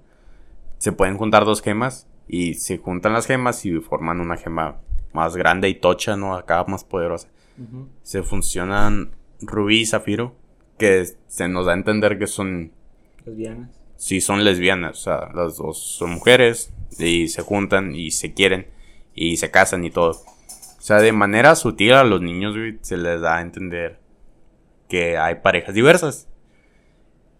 se 0.77 0.91
pueden 0.91 1.17
juntar 1.17 1.45
dos 1.45 1.61
gemas 1.61 2.07
y 2.27 2.55
se 2.55 2.77
juntan 2.77 3.13
las 3.13 3.25
gemas 3.25 3.65
y 3.65 3.79
forman 3.79 4.19
una 4.19 4.37
gema 4.37 4.81
más 5.13 5.35
grande 5.35 5.69
y 5.69 5.75
tocha, 5.75 6.15
¿no? 6.15 6.35
Acá 6.35 6.63
más 6.67 6.83
poderosa. 6.83 7.29
Se 8.01 8.23
funcionan 8.23 9.11
Rubí 9.41 9.81
y 9.81 9.85
Zafiro, 9.85 10.35
que 10.77 11.05
se 11.27 11.47
nos 11.47 11.65
da 11.65 11.73
a 11.73 11.75
entender 11.75 12.19
que 12.19 12.27
son, 12.27 12.71
Lesbianas. 13.25 13.81
sí 13.95 14.21
son 14.21 14.43
lesbianas, 14.43 14.99
o 14.99 15.01
sea, 15.01 15.29
las 15.33 15.57
dos 15.57 15.79
son 15.79 16.11
mujeres 16.11 16.73
y 16.99 17.27
se 17.27 17.41
juntan 17.41 17.95
y 17.95 18.11
se 18.11 18.33
quieren 18.33 18.67
y 19.13 19.37
se 19.37 19.51
casan 19.51 19.85
y 19.85 19.89
todo. 19.89 20.11
O 20.11 20.81
sea, 20.81 20.97
de 20.97 21.11
manera 21.11 21.55
sutil 21.55 21.93
a 21.93 22.03
los 22.03 22.21
niños, 22.21 22.55
güey, 22.55 22.77
se 22.81 22.97
les 22.97 23.21
da 23.21 23.37
a 23.37 23.41
entender 23.41 23.99
que 24.87 25.17
hay 25.17 25.35
parejas 25.35 25.73
diversas. 25.73 26.27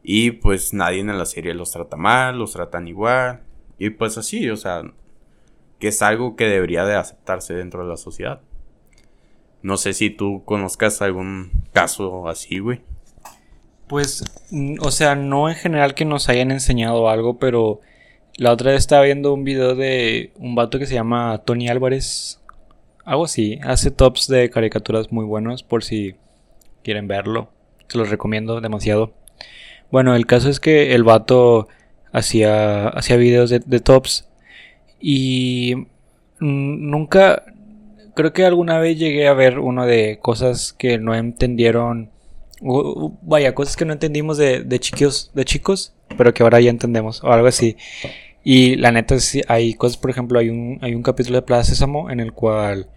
Y 0.02 0.32
pues 0.32 0.74
nadie 0.74 1.00
en 1.00 1.18
la 1.18 1.26
serie 1.26 1.54
los 1.54 1.72
trata 1.72 1.98
mal, 1.98 2.38
los 2.38 2.54
tratan 2.54 2.88
igual. 2.88 3.44
Y 3.78 3.92
pues 3.92 4.18
así, 4.18 4.50
o 4.50 4.58
sea, 4.58 4.84
que 5.80 5.90
es 5.90 6.02
algo 6.02 6.36
que 6.36 6.46
debería 6.46 6.86
de 6.86 6.96
aceptarse 6.96 7.54
dentro 7.54 7.84
de 7.84 7.90
la 7.90 7.98
sociedad. 7.98 8.42
No 9.66 9.78
sé 9.78 9.94
si 9.94 10.12
tú 10.12 10.44
conozcas 10.46 11.02
algún 11.02 11.50
caso 11.74 12.28
así, 12.28 12.60
güey. 12.60 12.82
Pues, 13.88 14.24
mm, 14.52 14.76
o 14.80 14.92
sea, 14.92 15.16
no 15.16 15.50
en 15.50 15.56
general 15.56 15.96
que 15.96 16.06
nos 16.06 16.30
hayan 16.30 16.52
enseñado 16.52 17.10
algo, 17.10 17.40
pero 17.40 17.82
la 18.38 18.52
otra 18.52 18.70
vez 18.70 18.82
estaba 18.82 19.02
viendo 19.02 19.34
un 19.34 19.44
video 19.44 19.74
de 19.74 20.32
un 20.38 20.54
vato 20.54 20.78
que 20.78 20.86
se 20.86 20.94
llama 20.94 21.42
Tony 21.46 21.68
Álvarez. 21.68 22.40
Algo 23.06 23.26
así. 23.26 23.58
Hace 23.64 23.90
tops 23.90 24.28
de 24.28 24.52
caricaturas 24.52 25.12
muy 25.12 25.26
buenos 25.26 25.64
por 25.64 25.84
si 25.84 26.14
quieren 26.84 27.08
verlo. 27.08 27.50
Se 27.88 27.98
los 27.98 28.12
recomiendo 28.12 28.62
demasiado. 28.62 29.14
Bueno, 29.90 30.16
el 30.16 30.28
caso 30.28 30.48
es 30.48 30.60
que 30.60 30.94
el 30.94 31.04
vato 31.04 31.70
hacía, 32.12 32.90
hacía 32.90 33.18
videos 33.18 33.50
de, 33.50 33.62
de 33.66 33.80
tops 33.80 34.30
y 35.00 35.88
nunca, 36.40 37.46
creo 38.16 38.34
que 38.34 38.46
alguna 38.46 38.80
vez 38.80 38.98
llegué 38.98 39.28
a 39.28 39.34
ver 39.34 39.60
uno 39.60 39.86
de 39.86 40.20
cosas 40.22 40.74
que 40.74 40.98
no 40.98 41.14
entendieron, 41.14 42.10
vaya, 43.22 43.54
cosas 43.54 43.76
que 43.76 43.86
no 43.86 43.94
entendimos 43.94 44.38
de, 44.38 44.64
de 44.64 44.80
chicos, 44.80 45.32
de 45.36 45.46
chicos, 45.46 45.94
pero 46.18 46.34
que 46.34 46.44
ahora 46.44 46.62
ya 46.62 46.72
entendemos, 46.72 47.24
o 47.24 47.32
algo 47.32 47.48
así. 47.48 47.78
Y 48.44 48.76
la 48.78 48.92
neta, 48.92 49.20
sí, 49.20 49.42
hay 49.48 49.74
cosas, 49.74 49.98
por 49.98 50.10
ejemplo, 50.12 50.40
hay 50.40 50.50
un, 50.50 50.80
hay 50.82 50.96
un 50.96 51.04
capítulo 51.04 51.38
de 51.38 51.42
Plaza 51.44 51.72
Sésamo 51.72 52.10
en 52.10 52.20
el 52.20 52.32
cual 52.34 52.90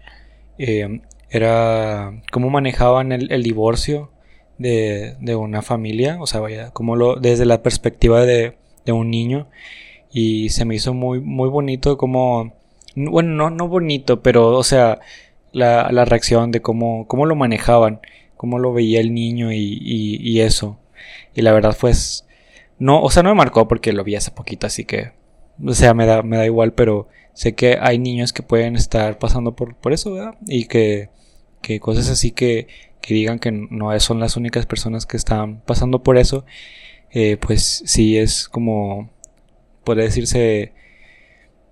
eh, 0.57 1.01
era 1.29 2.21
cómo 2.31 2.49
manejaban 2.49 3.11
el, 3.11 3.31
el 3.31 3.43
divorcio 3.43 4.11
de, 4.57 5.15
de 5.19 5.35
una 5.35 5.61
familia, 5.61 6.17
o 6.21 6.27
sea, 6.27 6.39
vaya, 6.41 6.71
como 6.71 6.95
lo, 6.95 7.15
desde 7.15 7.45
la 7.45 7.63
perspectiva 7.63 8.25
de, 8.25 8.57
de 8.85 8.91
un 8.91 9.09
niño. 9.11 9.47
Y 10.11 10.49
se 10.49 10.65
me 10.65 10.75
hizo 10.75 10.93
muy, 10.93 11.19
muy 11.19 11.49
bonito 11.49 11.97
como, 11.97 12.53
bueno, 13.07 13.31
no, 13.31 13.49
no 13.49 13.67
bonito, 13.67 14.21
pero, 14.21 14.49
o 14.57 14.63
sea, 14.63 14.99
la, 15.51 15.91
la 15.91 16.05
reacción 16.05 16.51
de 16.51 16.61
cómo, 16.61 17.07
cómo 17.07 17.25
lo 17.25 17.35
manejaban, 17.35 18.01
cómo 18.37 18.59
lo 18.59 18.73
veía 18.73 18.99
el 18.99 19.13
niño 19.13 19.51
y, 19.51 19.79
y, 19.81 20.41
eso. 20.41 20.79
Y 21.33 21.41
la 21.41 21.51
verdad, 21.51 21.75
pues, 21.79 22.25
no, 22.79 23.01
o 23.01 23.11
sea, 23.11 23.23
no 23.23 23.29
me 23.29 23.35
marcó 23.35 23.67
porque 23.67 23.93
lo 23.93 24.03
vi 24.03 24.15
hace 24.15 24.31
poquito, 24.31 24.67
así 24.67 24.85
que, 24.85 25.11
o 25.65 25.73
sea, 25.73 25.93
me 25.93 26.05
da, 26.05 26.23
me 26.23 26.37
da 26.37 26.45
igual, 26.45 26.73
pero 26.73 27.07
sé 27.33 27.55
que 27.55 27.77
hay 27.81 27.99
niños 27.99 28.33
que 28.33 28.43
pueden 28.43 28.75
estar 28.75 29.17
pasando 29.19 29.55
por, 29.55 29.75
por 29.75 29.93
eso, 29.93 30.13
¿verdad? 30.13 30.35
Y 30.47 30.65
que, 30.65 31.09
que 31.61 31.79
cosas 31.79 32.09
así 32.09 32.31
que, 32.31 32.67
que 33.01 33.13
digan 33.13 33.39
que 33.39 33.51
no 33.51 33.97
son 33.99 34.19
las 34.19 34.37
únicas 34.37 34.65
personas 34.65 35.05
que 35.05 35.17
están 35.17 35.61
pasando 35.61 36.03
por 36.03 36.17
eso, 36.17 36.45
eh, 37.11 37.37
pues 37.37 37.83
sí 37.85 38.17
es 38.17 38.47
como, 38.49 39.09
podría 39.83 40.05
decirse, 40.05 40.73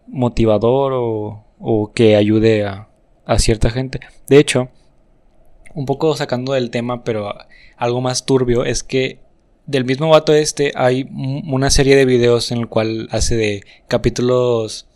motivador 0.08 0.94
o, 0.94 1.46
o 1.60 1.92
que 1.94 2.16
ayude 2.16 2.66
a, 2.66 2.90
a 3.26 3.40
cierta 3.40 3.70
gente. 3.70 4.00
De 4.28 4.40
hecho, 4.40 4.70
un 5.74 5.86
poco 5.86 6.16
sacando 6.16 6.54
del 6.54 6.72
tema, 6.72 7.04
pero 7.04 7.34
algo 7.78 8.02
más 8.02 8.26
turbio, 8.26 8.66
es 8.66 8.84
que 8.84 9.20
del 9.66 9.86
mismo 9.86 10.10
vato 10.10 10.34
este 10.34 10.72
hay 10.76 11.10
una 11.12 11.70
serie 11.70 11.96
de 11.96 12.06
videos 12.06 12.52
en 12.52 12.60
el 12.60 12.68
cual 12.68 13.10
hace 13.12 13.36
de 13.36 13.64
capítulos, 13.88 14.88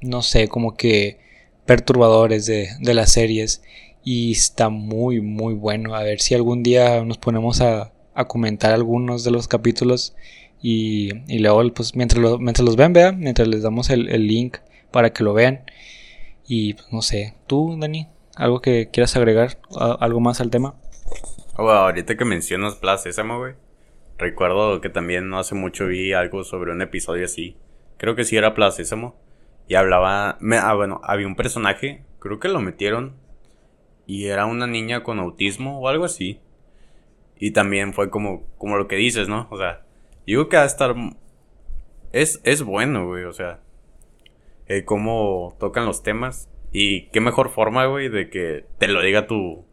no 0.00 0.22
sé, 0.22 0.48
como 0.48 0.76
que 0.76 1.18
perturbadores 1.66 2.46
de, 2.46 2.68
de 2.80 2.94
las 2.94 3.12
series. 3.12 3.62
Y 4.04 4.30
está 4.32 4.68
muy, 4.68 5.20
muy 5.20 5.54
bueno. 5.54 5.96
A 5.96 6.02
ver 6.04 6.20
si 6.20 6.36
algún 6.36 6.62
día 6.62 7.04
nos 7.04 7.18
ponemos 7.18 7.60
a, 7.60 7.92
a 8.14 8.28
comentar 8.28 8.72
algunos 8.72 9.24
de 9.24 9.32
los 9.32 9.48
capítulos. 9.48 10.14
Y, 10.68 11.12
y 11.28 11.38
luego, 11.38 11.62
pues 11.72 11.94
mientras, 11.94 12.40
mientras 12.40 12.64
los 12.64 12.74
ven, 12.74 12.92
vean, 12.92 13.20
mientras 13.20 13.46
les 13.46 13.62
damos 13.62 13.88
el, 13.88 14.08
el 14.08 14.26
link 14.26 14.56
para 14.90 15.12
que 15.12 15.22
lo 15.22 15.32
vean. 15.32 15.60
Y 16.48 16.74
pues, 16.74 16.92
no 16.92 17.02
sé, 17.02 17.36
tú, 17.46 17.76
Dani, 17.80 18.08
algo 18.34 18.60
que 18.60 18.90
quieras 18.92 19.14
agregar, 19.14 19.58
algo 19.78 20.18
más 20.18 20.40
al 20.40 20.50
tema. 20.50 20.74
Oh, 21.56 21.70
ahorita 21.70 22.16
que 22.16 22.24
mencionas 22.24 22.74
Plaza 22.74 23.04
Sésamo, 23.04 23.38
güey. 23.38 23.54
Recuerdo 24.18 24.80
que 24.80 24.88
también 24.88 25.28
no 25.28 25.38
hace 25.38 25.54
mucho 25.54 25.86
vi 25.86 26.12
algo 26.14 26.42
sobre 26.42 26.72
un 26.72 26.82
episodio 26.82 27.26
así. 27.26 27.56
Creo 27.96 28.16
que 28.16 28.24
sí 28.24 28.36
era 28.36 28.54
Plaza. 28.54 28.82
Y 29.68 29.76
hablaba. 29.76 30.36
ah, 30.40 30.74
bueno, 30.74 31.00
había 31.04 31.28
un 31.28 31.36
personaje. 31.36 32.02
Creo 32.18 32.40
que 32.40 32.48
lo 32.48 32.58
metieron. 32.58 33.14
Y 34.04 34.26
era 34.26 34.46
una 34.46 34.66
niña 34.66 35.04
con 35.04 35.20
autismo 35.20 35.78
o 35.78 35.86
algo 35.86 36.06
así. 36.06 36.40
Y 37.38 37.52
también 37.52 37.92
fue 37.92 38.10
como, 38.10 38.48
como 38.58 38.76
lo 38.78 38.88
que 38.88 38.96
dices, 38.96 39.28
¿no? 39.28 39.46
O 39.52 39.58
sea, 39.58 39.85
digo 40.26 40.48
que 40.48 40.56
va 40.56 40.64
a 40.64 40.66
estar. 40.66 40.94
Es, 42.12 42.40
es 42.44 42.62
bueno, 42.62 43.06
güey. 43.06 43.24
O 43.24 43.32
sea, 43.32 43.60
eh, 44.66 44.84
cómo 44.84 45.56
tocan 45.58 45.86
los 45.86 46.02
temas. 46.02 46.48
Y 46.72 47.08
qué 47.08 47.20
mejor 47.20 47.50
forma, 47.50 47.86
güey, 47.86 48.08
de 48.08 48.28
que 48.28 48.66
te 48.78 48.88
lo 48.88 49.00
diga 49.00 49.26
tu, 49.26 49.64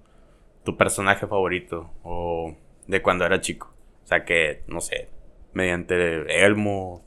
tu 0.63 0.77
personaje 0.77 1.27
favorito 1.27 1.91
o 2.03 2.55
de 2.87 3.01
cuando 3.01 3.25
era 3.25 3.41
chico. 3.41 3.73
O 4.03 4.07
sea, 4.07 4.25
que, 4.25 4.63
no 4.67 4.81
sé, 4.81 5.09
mediante 5.53 6.43
Elmo 6.45 7.03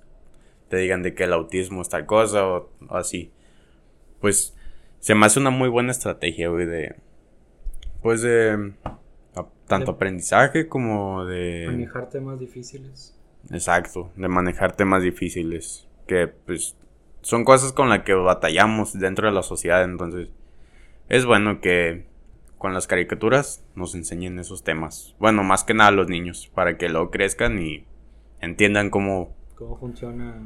te 0.69 0.79
digan 0.79 1.03
de 1.03 1.15
que 1.15 1.25
el 1.25 1.33
autismo 1.33 1.83
es 1.83 1.89
tal 1.89 2.07
cosa 2.07 2.47
o, 2.47 2.71
así. 2.91 3.33
Pues 4.21 4.57
se 5.01 5.15
me 5.15 5.27
hace 5.27 5.39
una 5.39 5.51
muy 5.51 5.69
buena 5.69 5.93
estrategia, 5.93 6.49
güey, 6.49 6.67
de... 6.67 6.97
Pues 8.03 8.23
de... 8.23 8.73
tanto 9.67 9.93
aprendizaje 9.93 10.69
como 10.69 11.25
de... 11.25 11.67
Manejar 11.67 12.09
temas 12.09 12.39
difíciles. 12.39 13.16
Exacto, 13.51 14.11
de 14.17 14.29
manejar 14.29 14.77
temas 14.77 15.03
difíciles. 15.03 15.89
Que 16.07 16.29
pues 16.29 16.77
son 17.21 17.45
cosas 17.45 17.73
con 17.73 17.89
las 17.89 18.03
que 18.03 18.15
batallamos 18.15 18.99
dentro 18.99 19.27
de 19.27 19.35
la 19.35 19.43
sociedad, 19.43 19.83
entonces 19.85 20.29
es 21.09 21.25
bueno 21.25 21.61
que 21.61 22.07
con 22.59 22.73
las 22.73 22.87
caricaturas 22.87 23.65
nos 23.75 23.95
enseñen 23.95 24.39
esos 24.39 24.65
temas. 24.65 25.15
Bueno, 25.19 25.45
más 25.45 25.65
que 25.65 25.75
nada 25.75 25.89
a 25.89 25.93
los 25.93 26.09
niños, 26.09 26.51
para 26.55 26.77
que 26.77 26.89
luego 26.89 27.11
crezcan 27.11 27.61
y 27.61 27.85
entiendan 28.41 28.91
cómo... 28.91 29.35
Cómo 29.55 29.77
funciona... 29.77 30.41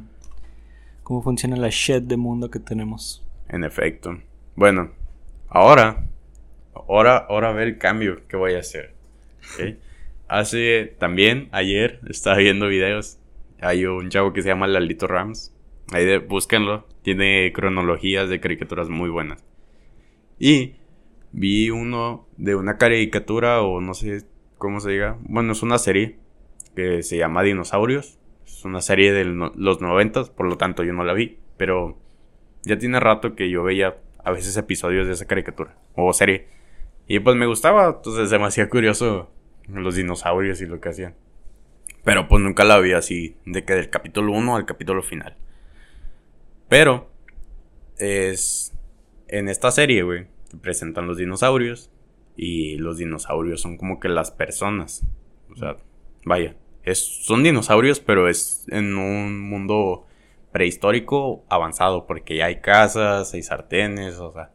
Cómo 1.02 1.22
funciona 1.22 1.56
la 1.56 1.70
shit 1.70 2.04
de 2.04 2.16
mundo 2.16 2.50
que 2.50 2.60
tenemos. 2.60 3.26
En 3.48 3.64
efecto. 3.64 4.18
Bueno, 4.56 4.90
ahora... 5.48 6.06
Ahora, 6.74 7.18
ahora 7.28 7.50
a 7.50 7.52
ver 7.52 7.68
el 7.68 7.78
cambio 7.78 8.26
que 8.26 8.36
voy 8.36 8.54
a 8.54 8.60
hacer. 8.60 8.94
Hace 10.30 10.94
también, 11.00 11.48
ayer, 11.50 11.98
estaba 12.08 12.36
viendo 12.36 12.68
videos. 12.68 13.18
Hay 13.60 13.84
un 13.84 14.10
chavo 14.10 14.32
que 14.32 14.42
se 14.42 14.48
llama 14.48 14.68
Lalito 14.68 15.08
Rams 15.08 15.52
Ahí 15.90 16.04
de, 16.04 16.18
búsquenlo. 16.18 16.86
Tiene 17.02 17.52
cronologías 17.52 18.28
de 18.28 18.38
caricaturas 18.38 18.88
muy 18.88 19.10
buenas. 19.10 19.44
Y 20.38 20.76
vi 21.32 21.70
uno 21.70 22.28
de 22.36 22.54
una 22.54 22.78
caricatura 22.78 23.60
o 23.62 23.80
no 23.80 23.92
sé 23.92 24.22
cómo 24.56 24.78
se 24.78 24.92
diga. 24.92 25.18
Bueno, 25.22 25.50
es 25.50 25.64
una 25.64 25.78
serie 25.78 26.20
que 26.76 27.02
se 27.02 27.16
llama 27.16 27.42
Dinosaurios. 27.42 28.20
Es 28.46 28.64
una 28.64 28.82
serie 28.82 29.12
de 29.12 29.24
los 29.24 29.80
noventas, 29.80 30.30
por 30.30 30.46
lo 30.46 30.56
tanto 30.56 30.84
yo 30.84 30.92
no 30.92 31.02
la 31.02 31.12
vi. 31.12 31.38
Pero 31.56 31.98
ya 32.62 32.78
tiene 32.78 33.00
rato 33.00 33.34
que 33.34 33.50
yo 33.50 33.64
veía 33.64 33.96
a 34.22 34.30
veces 34.30 34.56
episodios 34.56 35.08
de 35.08 35.14
esa 35.14 35.26
caricatura 35.26 35.76
o 35.96 36.12
serie. 36.12 36.46
Y 37.08 37.18
pues 37.18 37.34
me 37.34 37.46
gustaba, 37.46 37.96
entonces 37.96 38.30
se 38.30 38.38
me 38.38 38.44
hacía 38.44 38.68
curioso 38.68 39.28
los 39.68 39.96
dinosaurios 39.96 40.60
y 40.60 40.66
lo 40.66 40.80
que 40.80 40.88
hacían. 40.90 41.14
Pero 42.04 42.28
pues 42.28 42.42
nunca 42.42 42.64
la 42.64 42.78
vi 42.78 42.92
así, 42.92 43.36
de 43.44 43.64
que 43.64 43.74
del 43.74 43.90
capítulo 43.90 44.32
1 44.32 44.56
al 44.56 44.66
capítulo 44.66 45.02
final. 45.02 45.36
Pero 46.68 47.10
es 47.98 48.72
en 49.28 49.48
esta 49.48 49.70
serie, 49.70 50.02
güey, 50.02 50.26
te 50.50 50.56
presentan 50.56 51.06
los 51.06 51.18
dinosaurios 51.18 51.90
y 52.36 52.76
los 52.76 52.98
dinosaurios 52.98 53.60
son 53.60 53.76
como 53.76 54.00
que 54.00 54.08
las 54.08 54.30
personas. 54.30 55.06
O 55.50 55.56
sea, 55.56 55.76
vaya, 56.24 56.56
es, 56.84 56.98
son 56.98 57.42
dinosaurios, 57.42 58.00
pero 58.00 58.28
es 58.28 58.66
en 58.70 58.96
un 58.96 59.38
mundo 59.40 60.06
prehistórico 60.52 61.44
avanzado, 61.48 62.06
porque 62.06 62.36
ya 62.36 62.46
hay 62.46 62.60
casas, 62.60 63.34
hay 63.34 63.42
sartenes, 63.42 64.18
o 64.18 64.32
sea, 64.32 64.50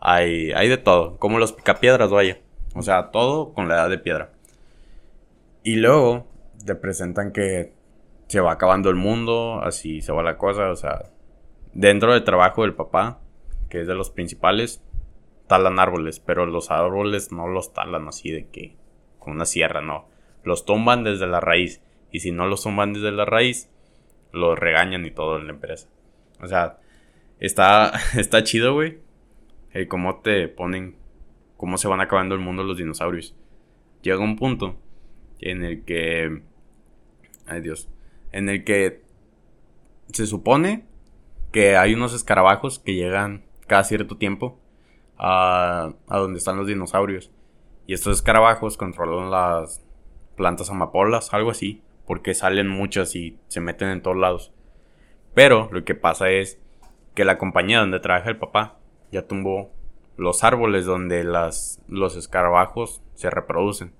hay, 0.00 0.52
hay 0.52 0.68
de 0.68 0.76
todo, 0.76 1.18
como 1.18 1.38
los 1.38 1.52
picapiedras, 1.52 2.10
vaya. 2.10 2.40
O 2.76 2.82
sea, 2.82 3.10
todo 3.10 3.52
con 3.52 3.68
la 3.68 3.74
edad 3.74 3.90
de 3.90 3.98
piedra. 3.98 4.30
Y 5.62 5.76
luego 5.76 6.26
te 6.64 6.74
presentan 6.74 7.32
que 7.32 7.72
se 8.28 8.40
va 8.40 8.52
acabando 8.52 8.90
el 8.90 8.96
mundo, 8.96 9.60
así 9.62 10.00
se 10.00 10.12
va 10.12 10.22
la 10.22 10.36
cosa, 10.36 10.70
o 10.70 10.76
sea, 10.76 11.10
Dentro 11.78 12.14
del 12.14 12.24
trabajo 12.24 12.62
del 12.62 12.72
papá, 12.72 13.20
que 13.68 13.82
es 13.82 13.86
de 13.86 13.94
los 13.94 14.08
principales, 14.08 14.82
talan 15.46 15.78
árboles, 15.78 16.20
pero 16.20 16.46
los 16.46 16.70
árboles 16.70 17.32
no 17.32 17.48
los 17.48 17.74
talan 17.74 18.08
así 18.08 18.30
de 18.30 18.48
que 18.48 18.74
con 19.18 19.34
una 19.34 19.44
sierra, 19.44 19.82
no. 19.82 20.08
Los 20.42 20.64
tumban 20.64 21.04
desde 21.04 21.26
la 21.26 21.38
raíz. 21.38 21.82
Y 22.10 22.20
si 22.20 22.32
no 22.32 22.46
los 22.46 22.62
tumban 22.62 22.94
desde 22.94 23.12
la 23.12 23.26
raíz, 23.26 23.70
los 24.32 24.58
regañan 24.58 25.04
y 25.04 25.10
todo 25.10 25.36
en 25.36 25.48
la 25.48 25.52
empresa. 25.52 25.86
O 26.40 26.46
sea, 26.46 26.78
está, 27.40 27.92
está 28.16 28.42
chido, 28.42 28.72
güey. 28.72 29.00
El 29.72 29.86
cómo 29.86 30.20
te 30.20 30.48
ponen, 30.48 30.96
cómo 31.56 31.78
se 31.78 31.88
van 31.88 32.00
acabando 32.00 32.34
el 32.34 32.40
mundo 32.40 32.62
los 32.62 32.76
dinosaurios. 32.76 33.34
Llega 34.02 34.18
un 34.18 34.36
punto 34.36 34.76
en 35.40 35.64
el 35.64 35.84
que, 35.84 36.42
ay 37.46 37.60
Dios, 37.60 37.88
en 38.32 38.48
el 38.48 38.64
que 38.64 39.02
se 40.12 40.26
supone 40.26 40.84
que 41.52 41.76
hay 41.76 41.94
unos 41.94 42.14
escarabajos 42.14 42.78
que 42.78 42.94
llegan 42.94 43.44
cada 43.66 43.84
cierto 43.84 44.16
tiempo 44.16 44.58
a, 45.16 45.94
a 46.08 46.18
donde 46.18 46.38
están 46.38 46.56
los 46.56 46.66
dinosaurios. 46.66 47.30
Y 47.86 47.94
estos 47.94 48.16
escarabajos 48.16 48.76
controlan 48.76 49.30
las 49.30 49.84
plantas 50.36 50.70
amapolas, 50.70 51.32
algo 51.32 51.50
así, 51.50 51.82
porque 52.06 52.34
salen 52.34 52.68
muchas 52.68 53.14
y 53.16 53.38
se 53.48 53.60
meten 53.60 53.88
en 53.88 54.02
todos 54.02 54.16
lados. 54.16 54.52
Pero 55.34 55.68
lo 55.72 55.84
que 55.84 55.94
pasa 55.94 56.30
es 56.30 56.60
que 57.14 57.24
la 57.24 57.38
compañía 57.38 57.80
donde 57.80 58.00
trabaja 58.00 58.30
el 58.30 58.38
papá 58.38 58.78
ya 59.10 59.26
tumbó 59.26 59.72
los 60.16 60.44
árboles 60.44 60.86
donde 60.86 61.24
las, 61.24 61.82
los 61.88 62.16
escarabajos 62.16 63.02
se 63.14 63.30
reproducen. 63.30 63.92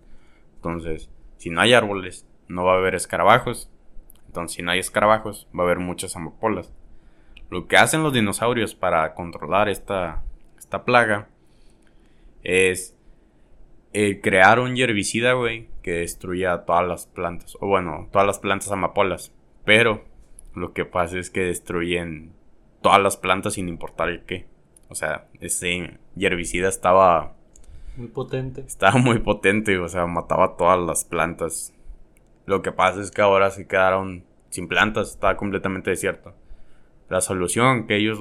Entonces, 0.56 1.10
si 1.36 1.50
no 1.50 1.60
hay 1.60 1.74
árboles, 1.74 2.26
no 2.48 2.64
va 2.64 2.74
a 2.74 2.78
haber 2.78 2.94
escarabajos. 2.94 3.70
Entonces, 4.26 4.56
si 4.56 4.62
no 4.62 4.70
hay 4.70 4.78
escarabajos, 4.78 5.48
va 5.56 5.62
a 5.62 5.66
haber 5.66 5.78
muchas 5.78 6.16
amapolas. 6.16 6.72
Lo 7.50 7.68
que 7.68 7.76
hacen 7.76 8.02
los 8.02 8.12
dinosaurios 8.12 8.74
para 8.74 9.14
controlar 9.14 9.68
esta, 9.68 10.22
esta 10.58 10.84
plaga 10.84 11.28
es 12.42 12.96
eh, 13.92 14.20
crear 14.20 14.58
un 14.58 14.76
herbicida, 14.76 15.34
güey, 15.34 15.68
que 15.82 15.92
destruya 15.92 16.64
todas 16.64 16.86
las 16.86 17.06
plantas. 17.06 17.56
O 17.60 17.68
bueno, 17.68 18.08
todas 18.10 18.26
las 18.26 18.38
plantas 18.38 18.70
amapolas. 18.72 19.32
Pero 19.64 20.04
lo 20.54 20.72
que 20.72 20.84
pasa 20.84 21.18
es 21.18 21.30
que 21.30 21.40
destruyen 21.40 22.32
todas 22.82 23.00
las 23.00 23.16
plantas 23.16 23.54
sin 23.54 23.68
importar 23.68 24.08
el 24.08 24.24
qué. 24.24 24.46
O 24.88 24.94
sea, 24.94 25.26
ese 25.40 25.98
herbicida 26.18 26.68
estaba... 26.68 27.34
Muy 27.96 28.08
potente. 28.08 28.60
Estaba 28.60 28.98
muy 28.98 29.18
potente, 29.18 29.78
o 29.78 29.88
sea, 29.88 30.06
mataba 30.06 30.56
todas 30.56 30.78
las 30.78 31.04
plantas. 31.04 31.72
Lo 32.44 32.62
que 32.62 32.72
pasa 32.72 33.00
es 33.00 33.10
que 33.10 33.22
ahora 33.22 33.50
se 33.50 33.66
quedaron 33.66 34.24
sin 34.50 34.68
plantas, 34.68 35.10
estaba 35.10 35.36
completamente 35.36 35.90
desierto. 35.90 36.34
La 37.08 37.20
solución 37.20 37.86
que 37.86 37.96
ellos 37.96 38.18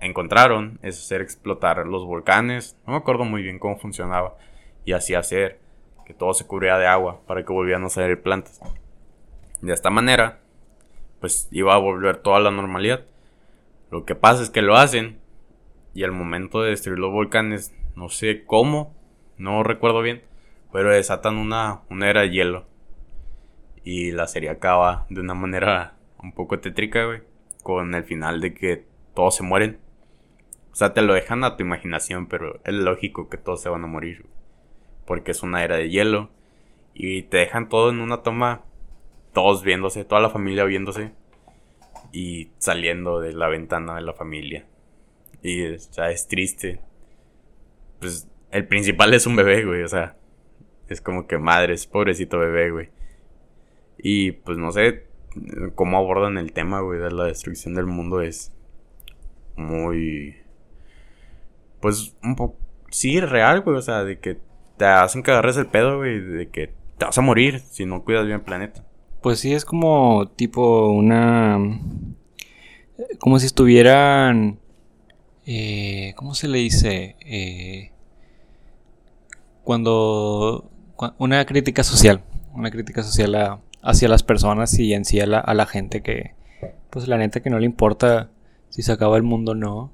encontraron 0.00 0.78
es 0.82 0.98
hacer 0.98 1.20
explotar 1.20 1.86
los 1.86 2.04
volcanes. 2.04 2.76
No 2.86 2.92
me 2.92 2.98
acuerdo 2.98 3.24
muy 3.24 3.42
bien 3.42 3.58
cómo 3.58 3.78
funcionaba. 3.78 4.36
Y 4.84 4.92
así 4.92 5.14
hacer 5.14 5.60
que 6.04 6.14
todo 6.14 6.34
se 6.34 6.46
cubría 6.46 6.78
de 6.78 6.86
agua 6.86 7.20
para 7.26 7.44
que 7.44 7.52
volvieran 7.52 7.84
a 7.84 7.88
salir 7.88 8.20
plantas. 8.20 8.60
De 9.60 9.72
esta 9.72 9.90
manera, 9.90 10.40
pues 11.20 11.48
iba 11.50 11.74
a 11.74 11.78
volver 11.78 12.18
toda 12.18 12.40
la 12.40 12.50
normalidad. 12.50 13.04
Lo 13.90 14.04
que 14.04 14.14
pasa 14.14 14.42
es 14.42 14.50
que 14.50 14.62
lo 14.62 14.76
hacen 14.76 15.18
y 15.94 16.04
al 16.04 16.12
momento 16.12 16.62
de 16.62 16.70
destruir 16.70 16.98
los 16.98 17.12
volcanes, 17.12 17.74
no 17.96 18.08
sé 18.08 18.44
cómo, 18.44 18.94
no 19.38 19.62
recuerdo 19.62 20.02
bien, 20.02 20.22
pero 20.72 20.90
desatan 20.90 21.36
una, 21.36 21.82
una 21.90 22.10
era 22.10 22.22
de 22.22 22.30
hielo. 22.30 22.66
Y 23.84 24.12
la 24.12 24.26
serie 24.26 24.50
acaba 24.50 25.06
de 25.10 25.20
una 25.20 25.34
manera 25.34 25.96
un 26.22 26.32
poco 26.32 26.58
tétrica, 26.58 27.04
güey 27.04 27.22
con 27.64 27.94
el 27.94 28.04
final 28.04 28.40
de 28.40 28.54
que 28.54 28.84
todos 29.14 29.34
se 29.34 29.42
mueren. 29.42 29.80
O 30.70 30.76
sea, 30.76 30.92
te 30.92 31.02
lo 31.02 31.14
dejan 31.14 31.42
a 31.42 31.56
tu 31.56 31.64
imaginación, 31.64 32.28
pero 32.28 32.60
es 32.64 32.74
lógico 32.74 33.28
que 33.28 33.38
todos 33.38 33.62
se 33.62 33.68
van 33.68 33.82
a 33.82 33.88
morir. 33.88 34.26
Porque 35.06 35.32
es 35.32 35.42
una 35.42 35.64
era 35.64 35.76
de 35.76 35.88
hielo. 35.88 36.30
Y 36.92 37.22
te 37.22 37.38
dejan 37.38 37.68
todo 37.68 37.90
en 37.90 38.00
una 38.00 38.22
toma, 38.22 38.62
todos 39.32 39.64
viéndose, 39.64 40.04
toda 40.04 40.20
la 40.20 40.30
familia 40.30 40.64
viéndose 40.64 41.12
y 42.12 42.50
saliendo 42.58 43.18
de 43.18 43.32
la 43.32 43.48
ventana 43.48 43.96
de 43.96 44.02
la 44.02 44.12
familia. 44.12 44.66
Y 45.44 45.66
o 45.66 45.78
sea, 45.78 46.10
es 46.10 46.26
triste. 46.26 46.80
Pues 48.00 48.26
el 48.50 48.66
principal 48.66 49.14
es 49.14 49.26
un 49.26 49.36
bebé, 49.36 49.64
güey, 49.64 49.82
o 49.82 49.88
sea, 49.88 50.16
es 50.88 51.00
como 51.00 51.26
que 51.26 51.38
madres, 51.38 51.86
pobrecito 51.86 52.38
bebé, 52.38 52.70
güey. 52.70 52.88
Y 53.98 54.32
pues 54.32 54.58
no 54.58 54.72
sé 54.72 55.06
cómo 55.74 55.98
abordan 55.98 56.38
el 56.38 56.52
tema, 56.52 56.80
güey, 56.80 56.98
de 56.98 57.10
la 57.10 57.24
destrucción 57.24 57.74
del 57.74 57.86
mundo 57.86 58.22
es 58.22 58.52
muy 59.56 60.36
pues 61.80 62.16
un 62.22 62.34
poco 62.34 62.58
sí 62.90 63.20
real, 63.20 63.60
güey, 63.60 63.76
o 63.76 63.82
sea, 63.82 64.04
de 64.04 64.18
que 64.18 64.38
te 64.78 64.86
hacen 64.86 65.22
que 65.22 65.30
agarres 65.30 65.58
el 65.58 65.66
pedo, 65.66 65.98
güey, 65.98 66.18
de 66.18 66.48
que 66.48 66.72
te 66.96 67.04
vas 67.04 67.18
a 67.18 67.20
morir 67.20 67.60
si 67.60 67.84
no 67.84 68.02
cuidas 68.02 68.24
bien 68.24 68.38
el 68.38 68.44
planeta. 68.44 68.86
Pues 69.20 69.40
sí, 69.40 69.52
es 69.52 69.66
como 69.66 70.30
tipo 70.36 70.88
una... 70.88 71.58
Como 73.18 73.38
si 73.38 73.44
estuvieran... 73.44 74.60
Eh, 75.46 76.14
¿Cómo 76.16 76.34
se 76.34 76.48
le 76.48 76.58
dice? 76.58 77.16
Eh, 77.20 77.90
cuando... 79.62 80.70
Una 81.18 81.44
crítica 81.44 81.82
social. 81.82 82.22
Una 82.54 82.70
crítica 82.70 83.02
social 83.02 83.60
hacia 83.82 84.08
las 84.08 84.22
personas 84.22 84.78
y 84.78 84.94
en 84.94 85.04
sí 85.04 85.20
a 85.20 85.26
la, 85.26 85.40
a 85.40 85.54
la 85.54 85.66
gente 85.66 86.02
que... 86.02 86.34
Pues 86.90 87.08
la 87.08 87.18
neta 87.18 87.40
que 87.40 87.50
no 87.50 87.58
le 87.58 87.66
importa 87.66 88.30
si 88.70 88.82
se 88.82 88.92
acaba 88.92 89.16
el 89.16 89.22
mundo 89.22 89.52
o 89.52 89.54
no. 89.54 89.92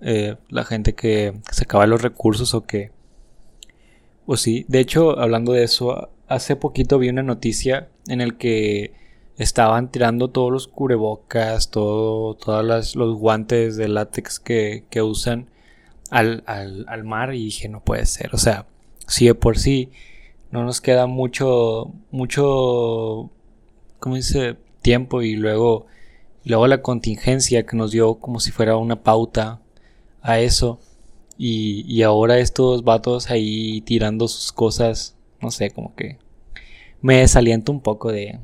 Eh, 0.00 0.36
la 0.48 0.64
gente 0.64 0.94
que 0.94 1.34
se 1.50 1.64
acaba 1.64 1.86
los 1.86 2.02
recursos 2.02 2.54
o 2.54 2.66
que... 2.66 2.92
Pues 4.26 4.42
sí, 4.42 4.66
de 4.68 4.80
hecho, 4.80 5.18
hablando 5.18 5.52
de 5.52 5.64
eso, 5.64 6.10
hace 6.28 6.54
poquito 6.54 6.98
vi 6.98 7.08
una 7.08 7.22
noticia 7.22 7.88
en 8.08 8.20
el 8.20 8.36
que 8.36 8.92
estaban 9.38 9.90
tirando 9.90 10.28
todos 10.28 10.52
los 10.52 10.68
cubrebocas, 10.68 11.70
todo, 11.70 12.34
todos 12.34 12.94
los 12.96 13.14
guantes 13.16 13.76
de 13.76 13.88
látex 13.88 14.38
que, 14.38 14.84
que 14.90 15.02
usan 15.02 15.48
al, 16.10 16.42
al, 16.46 16.84
al, 16.88 17.04
mar 17.04 17.34
y 17.34 17.44
dije, 17.44 17.68
no 17.68 17.80
puede 17.82 18.04
ser. 18.06 18.34
O 18.34 18.38
sea, 18.38 18.66
si 19.06 19.26
de 19.26 19.34
por 19.34 19.58
sí 19.58 19.90
no 20.50 20.64
nos 20.64 20.80
queda 20.80 21.06
mucho, 21.06 21.92
mucho, 22.10 23.30
¿cómo 24.00 24.16
dice? 24.16 24.56
Tiempo 24.82 25.22
y 25.22 25.36
luego, 25.36 25.86
luego 26.44 26.66
la 26.66 26.82
contingencia 26.82 27.64
que 27.64 27.76
nos 27.76 27.92
dio 27.92 28.16
como 28.16 28.40
si 28.40 28.50
fuera 28.50 28.76
una 28.76 29.02
pauta 29.02 29.60
a 30.22 30.40
eso. 30.40 30.80
Y, 31.38 31.84
y 31.86 32.02
ahora 32.02 32.38
estos 32.38 32.84
vatos 32.84 33.30
ahí 33.30 33.80
tirando 33.82 34.28
sus 34.28 34.52
cosas 34.52 35.18
no 35.40 35.50
sé, 35.50 35.70
como 35.70 35.94
que 35.94 36.18
me 37.00 37.18
desaliento 37.18 37.72
un 37.72 37.80
poco 37.80 38.10
de, 38.10 38.38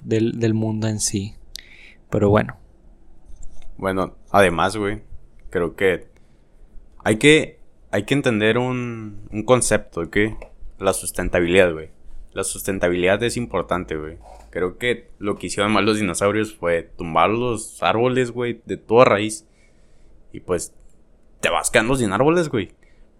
del, 0.00 0.54
mundo 0.54 0.88
en 0.88 1.00
sí. 1.00 1.34
Pero 2.10 2.30
bueno. 2.30 2.56
Bueno, 3.76 4.16
además, 4.30 4.76
güey, 4.76 5.02
creo 5.50 5.76
que 5.76 6.08
hay 7.04 7.16
que, 7.16 7.58
hay 7.90 8.04
que 8.04 8.14
entender 8.14 8.58
un, 8.58 9.28
un 9.30 9.42
concepto, 9.44 10.10
que 10.10 10.36
la 10.78 10.92
sustentabilidad, 10.92 11.72
güey. 11.72 11.90
La 12.32 12.44
sustentabilidad 12.44 13.22
es 13.22 13.36
importante, 13.36 13.96
güey. 13.96 14.18
Creo 14.50 14.78
que 14.78 15.10
lo 15.18 15.36
que 15.36 15.46
hicieron 15.46 15.72
mal 15.72 15.84
los 15.84 15.98
dinosaurios 15.98 16.54
fue 16.54 16.82
tumbar 16.82 17.30
los 17.30 17.82
árboles, 17.82 18.30
güey, 18.30 18.60
de 18.66 18.76
toda 18.76 19.04
raíz. 19.04 19.46
Y 20.32 20.40
pues 20.40 20.74
te 21.40 21.50
vas 21.50 21.70
quedando 21.70 21.96
sin 21.96 22.12
árboles, 22.12 22.48
güey. 22.48 22.72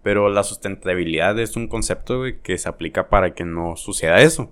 Pero 0.03 0.29
la 0.29 0.43
sustentabilidad 0.43 1.37
es 1.39 1.55
un 1.55 1.67
concepto, 1.67 2.23
que 2.41 2.57
se 2.57 2.69
aplica 2.69 3.09
para 3.09 3.33
que 3.33 3.45
no 3.45 3.75
suceda 3.75 4.21
eso. 4.21 4.51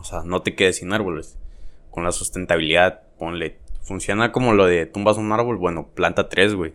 O 0.00 0.04
sea, 0.04 0.22
no 0.24 0.42
te 0.42 0.54
quedes 0.54 0.76
sin 0.76 0.92
árboles. 0.92 1.38
Con 1.90 2.04
la 2.04 2.12
sustentabilidad, 2.12 3.02
ponle. 3.18 3.58
Funciona 3.82 4.32
como 4.32 4.54
lo 4.54 4.66
de 4.66 4.86
tumbas 4.86 5.18
un 5.18 5.32
árbol, 5.32 5.56
bueno, 5.56 5.88
planta 5.94 6.28
tres, 6.28 6.54
güey. 6.54 6.74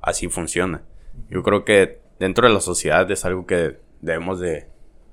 Así 0.00 0.28
funciona. 0.28 0.82
Yo 1.28 1.42
creo 1.42 1.64
que 1.64 2.00
dentro 2.20 2.46
de 2.46 2.54
la 2.54 2.60
sociedad 2.60 3.10
es 3.10 3.24
algo 3.24 3.46
que 3.46 3.78
debemos 4.00 4.38
de 4.38 4.68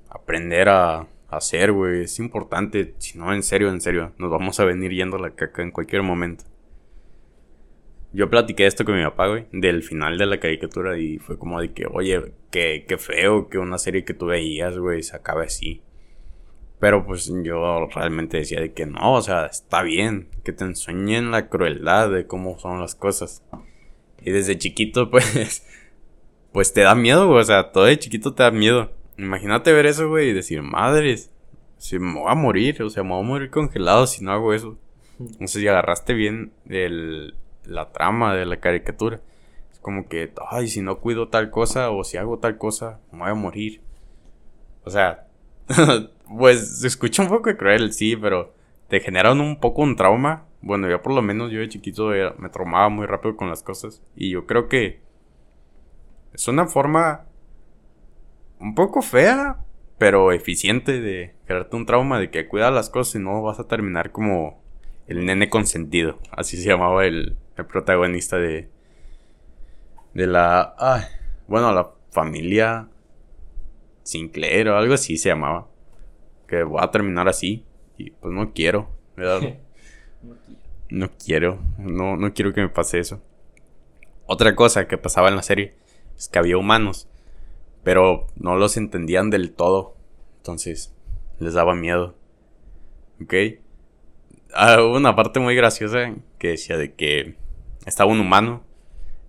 aprender 0.10 0.70
a 0.70 1.08
hacer, 1.30 1.72
güey. 1.72 2.04
Es 2.04 2.20
importante. 2.20 2.94
Si 3.00 3.18
no, 3.18 3.34
en 3.34 3.42
serio, 3.42 3.70
en 3.70 3.82
serio, 3.82 4.14
nos 4.18 4.30
vamos 4.30 4.60
a 4.60 4.66
venir 4.66 4.92
yendo 4.92 5.18
a 5.18 5.22
la 5.22 5.32
caca 5.32 5.64
en 5.64 5.72
cualquier 5.72 6.04
momento. 6.04 6.44
Yo 8.12 8.30
platiqué 8.30 8.68
esto 8.68 8.86
con 8.86 8.96
mi 8.96 9.04
papá, 9.04 9.28
güey, 9.28 9.48
del 9.52 9.82
final 9.82 10.20
de 10.20 10.28
la 10.28 10.40
caricatura 10.40 11.00
y 11.00 11.18
fue 11.18 11.40
como 11.40 11.60
de 11.60 11.74
que, 11.74 11.88
oye, 11.88 12.34
qué, 12.52 12.86
qué 12.88 13.00
feo 13.00 13.50
que 13.50 13.58
una 13.58 13.80
serie 13.80 14.06
que 14.06 14.14
tú 14.14 14.28
veías, 14.28 14.78
güey, 14.78 15.02
se 15.02 15.16
acabe 15.16 15.46
así. 15.46 15.82
Pero 16.84 17.06
pues 17.06 17.32
yo 17.46 17.88
realmente 17.96 18.40
decía 18.40 18.60
de 18.60 18.74
que 18.74 18.86
no, 18.86 19.14
o 19.14 19.22
sea, 19.22 19.46
está 19.46 19.84
bien, 19.84 20.28
que 20.44 20.52
te 20.52 20.66
enseñen 20.66 21.32
la 21.32 21.48
crueldad 21.48 22.12
de 22.12 22.28
cómo 22.28 22.60
son 22.60 22.82
las 22.82 22.94
cosas. 22.94 23.42
Y 24.22 24.32
desde 24.32 24.58
chiquito, 24.58 25.10
pues, 25.10 25.66
pues 26.52 26.74
te 26.74 26.82
da 26.82 26.94
miedo, 26.94 27.26
güey, 27.30 27.40
o 27.40 27.44
sea, 27.46 27.72
todo 27.72 27.86
de 27.86 27.98
chiquito 27.98 28.34
te 28.34 28.44
da 28.44 28.52
miedo. 28.52 28.92
Imagínate 29.18 29.72
ver 29.72 29.86
eso, 29.86 30.10
güey, 30.10 30.32
y 30.32 30.34
decir, 30.34 30.62
madres, 30.62 31.32
si 31.78 32.00
me 32.00 32.20
voy 32.20 32.30
a 32.30 32.36
morir, 32.36 32.84
o 32.84 32.90
sea, 32.90 33.04
me 33.04 33.12
voy 33.12 33.24
a 33.24 33.28
morir 33.30 33.50
congelado 33.50 34.06
si 34.06 34.22
no 34.22 34.34
hago 34.34 34.54
eso. 34.54 34.78
Entonces, 35.22 35.62
si 35.62 35.66
agarraste 35.66 36.14
bien 36.14 36.52
el, 36.68 37.38
la 37.64 37.94
trama 37.94 38.36
de 38.36 38.46
la 38.46 38.60
caricatura. 38.60 39.22
Es 39.72 39.80
como 39.80 40.10
que, 40.10 40.34
ay, 40.52 40.68
si 40.68 40.82
no 40.82 41.00
cuido 41.00 41.30
tal 41.30 41.50
cosa 41.50 41.92
o 41.92 42.04
si 42.04 42.18
hago 42.18 42.40
tal 42.40 42.58
cosa, 42.58 43.00
me 43.14 43.20
voy 43.20 43.30
a 43.30 43.36
morir. 43.36 43.80
O 44.84 44.90
sea, 44.90 45.28
pues 46.38 46.80
se 46.80 46.88
escucha 46.88 47.24
un 47.24 47.30
poco 47.30 47.56
cruel, 47.56 47.94
sí, 47.94 48.16
pero 48.16 48.54
te 48.88 49.00
generan 49.00 49.42
un 49.42 49.60
poco 49.60 49.82
un 49.82 49.96
trauma. 49.96 50.46
Bueno, 50.62 50.90
yo 50.90 51.02
por 51.02 51.14
lo 51.14 51.22
menos 51.22 51.52
yo 51.52 51.60
de 51.60 51.70
chiquito 51.70 52.10
me 52.38 52.50
traumaba 52.50 52.90
muy 52.90 53.06
rápido 53.06 53.36
con 53.36 53.50
las 53.50 53.64
cosas. 53.64 54.02
Y 54.16 54.32
yo 54.32 54.46
creo 54.46 54.70
que 54.70 55.02
es 56.34 56.48
una 56.48 56.68
forma 56.68 57.26
un 58.60 58.76
poco 58.76 59.02
fea, 59.02 59.58
pero 59.98 60.32
eficiente 60.32 61.02
de 61.02 61.36
crearte 61.46 61.76
un 61.76 61.86
trauma 61.86 62.20
de 62.20 62.30
que 62.30 62.48
cuida 62.48 62.72
las 62.72 62.90
cosas 62.90 63.16
y 63.16 63.20
no 63.20 63.42
vas 63.42 63.60
a 63.60 63.68
terminar 63.68 64.12
como 64.12 64.62
el 65.08 65.26
nene 65.26 65.50
consentido. 65.50 66.20
Así 66.32 66.58
se 66.58 66.70
llamaba 66.70 67.06
el, 67.06 67.38
el 67.58 67.66
protagonista 67.66 68.38
de, 68.38 68.70
de 70.14 70.28
la, 70.28 70.76
bueno, 71.48 71.72
la 71.74 71.92
familia 72.12 72.88
Sinclair 74.04 74.70
o 74.70 74.78
algo 74.78 74.94
así 74.94 75.18
se 75.18 75.30
llamaba. 75.30 75.68
Que 76.54 76.62
voy 76.62 76.82
a 76.84 76.92
terminar 76.92 77.28
así. 77.28 77.66
Y 77.98 78.12
pues 78.12 78.32
no 78.32 78.54
quiero, 78.54 78.88
¿verdad? 79.18 79.58
no 80.92 81.10
quiero, 81.18 81.58
no, 81.80 82.16
no 82.16 82.32
quiero 82.32 82.54
que 82.54 82.62
me 82.62 82.70
pase 82.70 83.00
eso. 83.00 83.24
Otra 84.28 84.56
cosa 84.56 84.88
que 84.88 85.00
pasaba 85.00 85.30
en 85.30 85.36
la 85.36 85.42
serie 85.42 85.74
es 86.16 86.30
que 86.30 86.38
había 86.38 86.60
humanos, 86.60 87.10
pero 87.84 88.28
no 88.36 88.56
los 88.56 88.78
entendían 88.78 89.32
del 89.32 89.52
todo. 89.54 89.96
Entonces, 90.38 90.94
les 91.40 91.56
daba 91.56 91.74
miedo. 91.74 92.14
¿Ok? 93.20 93.34
Ah, 94.54 94.78
hubo 94.80 94.96
una 94.96 95.16
parte 95.16 95.40
muy 95.40 95.56
graciosa 95.56 96.14
que 96.38 96.50
decía 96.50 96.78
de 96.78 96.94
que 96.94 97.36
estaba 97.88 98.12
un 98.12 98.20
humano. 98.20 98.64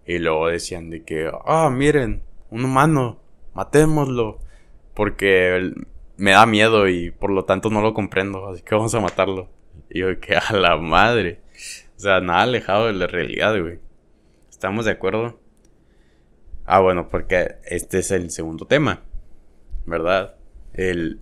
Y 0.05 0.19
luego 0.19 0.49
decían 0.49 0.91
de 0.91 1.05
que, 1.05 1.33
ah, 1.47 1.71
miren, 1.71 2.23
un 2.51 2.67
humano, 2.67 3.19
matémoslo. 3.55 4.41
Porque 4.93 5.73
me 6.17 6.33
da 6.33 6.47
miedo 6.47 6.89
y 6.89 7.11
por 7.11 7.31
lo 7.31 7.45
tanto 7.45 7.71
no 7.71 7.81
lo 7.81 7.95
comprendo. 7.95 8.49
Así 8.49 8.63
que 8.63 8.75
vamos 8.75 8.95
a 8.95 9.01
matarlo. 9.01 9.49
Y 9.91 10.01
yo, 10.01 10.21
que 10.21 10.37
a 10.49 10.53
la 10.53 10.77
madre. 10.77 11.41
O 11.97 12.01
sea, 12.01 12.21
nada 12.21 12.43
alejado 12.43 12.87
de 12.87 12.95
la 12.95 13.07
realidad, 13.07 13.59
güey. 13.61 13.79
¿Estamos 14.51 14.85
de 14.85 14.93
acuerdo? 14.93 15.41
Ah, 16.65 16.81
bueno, 16.81 17.09
porque 17.09 17.57
este 17.65 17.99
es 17.99 18.11
el 18.11 18.31
segundo 18.31 18.67
tema. 18.67 19.03
¿Verdad? 19.87 20.37
El, 20.73 21.21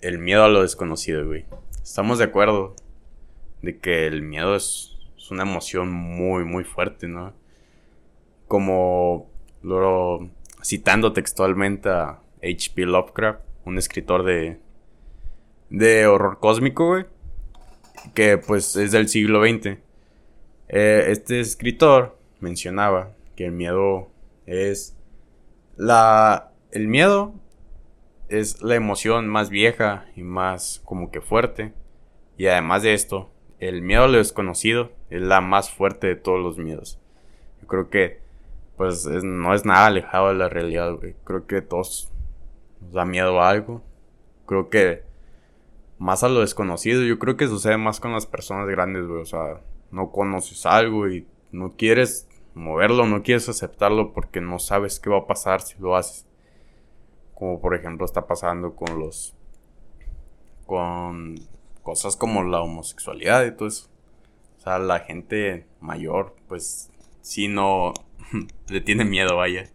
el 0.00 0.18
miedo 0.18 0.44
a 0.44 0.48
lo 0.48 0.62
desconocido, 0.62 1.26
güey. 1.26 1.46
Estamos 1.82 2.18
de 2.18 2.24
acuerdo 2.24 2.76
de 3.62 3.78
que 3.78 4.06
el 4.06 4.22
miedo 4.22 4.54
es 4.54 4.92
es 5.22 5.30
una 5.30 5.44
emoción 5.44 5.92
muy, 5.92 6.44
muy 6.44 6.64
fuerte, 6.64 7.06
¿no? 7.06 7.32
Como 8.48 9.30
lo 9.62 10.28
citando 10.64 11.12
textualmente 11.12 11.88
a 11.88 12.20
H.P. 12.42 12.86
Lovecraft, 12.86 13.40
un 13.64 13.78
escritor 13.78 14.24
de, 14.24 14.58
de 15.70 16.06
horror 16.06 16.38
cósmico, 16.38 16.86
güey, 16.86 17.06
que 18.14 18.38
pues 18.38 18.76
es 18.76 18.92
del 18.92 19.08
siglo 19.08 19.42
XX. 19.42 19.78
Eh, 20.68 21.04
este 21.08 21.40
escritor 21.40 22.18
mencionaba 22.40 23.12
que 23.36 23.46
el 23.46 23.52
miedo 23.52 24.10
es 24.46 24.96
la... 25.76 26.50
El 26.70 26.88
miedo 26.88 27.34
es 28.28 28.62
la 28.62 28.74
emoción 28.74 29.28
más 29.28 29.50
vieja 29.50 30.06
y 30.16 30.22
más 30.22 30.80
como 30.84 31.10
que 31.10 31.20
fuerte. 31.20 31.74
Y 32.38 32.46
además 32.46 32.82
de 32.82 32.94
esto, 32.94 33.30
el 33.58 33.82
miedo 33.82 34.04
a 34.04 34.08
lo 34.08 34.18
desconocido 34.18 34.90
es 35.10 35.22
la 35.22 35.40
más 35.40 35.70
fuerte 35.70 36.06
de 36.06 36.16
todos 36.16 36.40
los 36.40 36.58
miedos. 36.58 36.98
Yo 37.60 37.68
creo 37.68 37.90
que, 37.90 38.20
pues, 38.76 39.06
no 39.06 39.54
es 39.54 39.64
nada 39.64 39.86
alejado 39.86 40.28
de 40.28 40.34
la 40.34 40.48
realidad, 40.48 40.94
güey. 40.94 41.14
Creo 41.24 41.46
que 41.46 41.60
todos 41.60 42.11
da 42.90 43.04
miedo 43.04 43.40
a 43.40 43.48
algo. 43.48 43.82
creo 44.46 44.68
que 44.70 45.04
más 45.98 46.24
a 46.24 46.28
lo 46.28 46.40
desconocido, 46.40 47.02
yo 47.02 47.18
creo 47.18 47.36
que 47.36 47.46
sucede 47.46 47.76
más 47.76 48.00
con 48.00 48.12
las 48.12 48.26
personas 48.26 48.68
grandes, 48.68 49.06
güey. 49.06 49.22
O 49.22 49.26
sea, 49.26 49.60
no 49.90 50.10
conoces 50.10 50.66
algo 50.66 51.08
y 51.08 51.26
no 51.52 51.76
quieres 51.76 52.28
moverlo, 52.54 53.06
no 53.06 53.22
quieres 53.22 53.48
aceptarlo 53.48 54.12
porque 54.12 54.40
no 54.40 54.58
sabes 54.58 54.98
qué 55.00 55.10
va 55.10 55.18
a 55.18 55.26
pasar 55.26 55.60
si 55.60 55.78
lo 55.78 55.96
haces. 55.96 56.26
Como 57.34 57.60
por 57.60 57.74
ejemplo 57.74 58.04
está 58.04 58.26
pasando 58.26 58.74
con 58.74 58.98
los... 58.98 59.34
con 60.66 61.36
cosas 61.82 62.16
como 62.16 62.42
la 62.42 62.62
homosexualidad 62.62 63.44
y 63.44 63.52
todo 63.52 63.68
eso. 63.68 63.88
O 64.58 64.60
sea, 64.60 64.78
la 64.78 65.00
gente 65.00 65.66
mayor, 65.80 66.36
pues, 66.48 66.90
si 67.20 67.48
no 67.48 67.92
le 68.68 68.80
tiene 68.80 69.04
miedo, 69.04 69.36
vaya. 69.36 69.70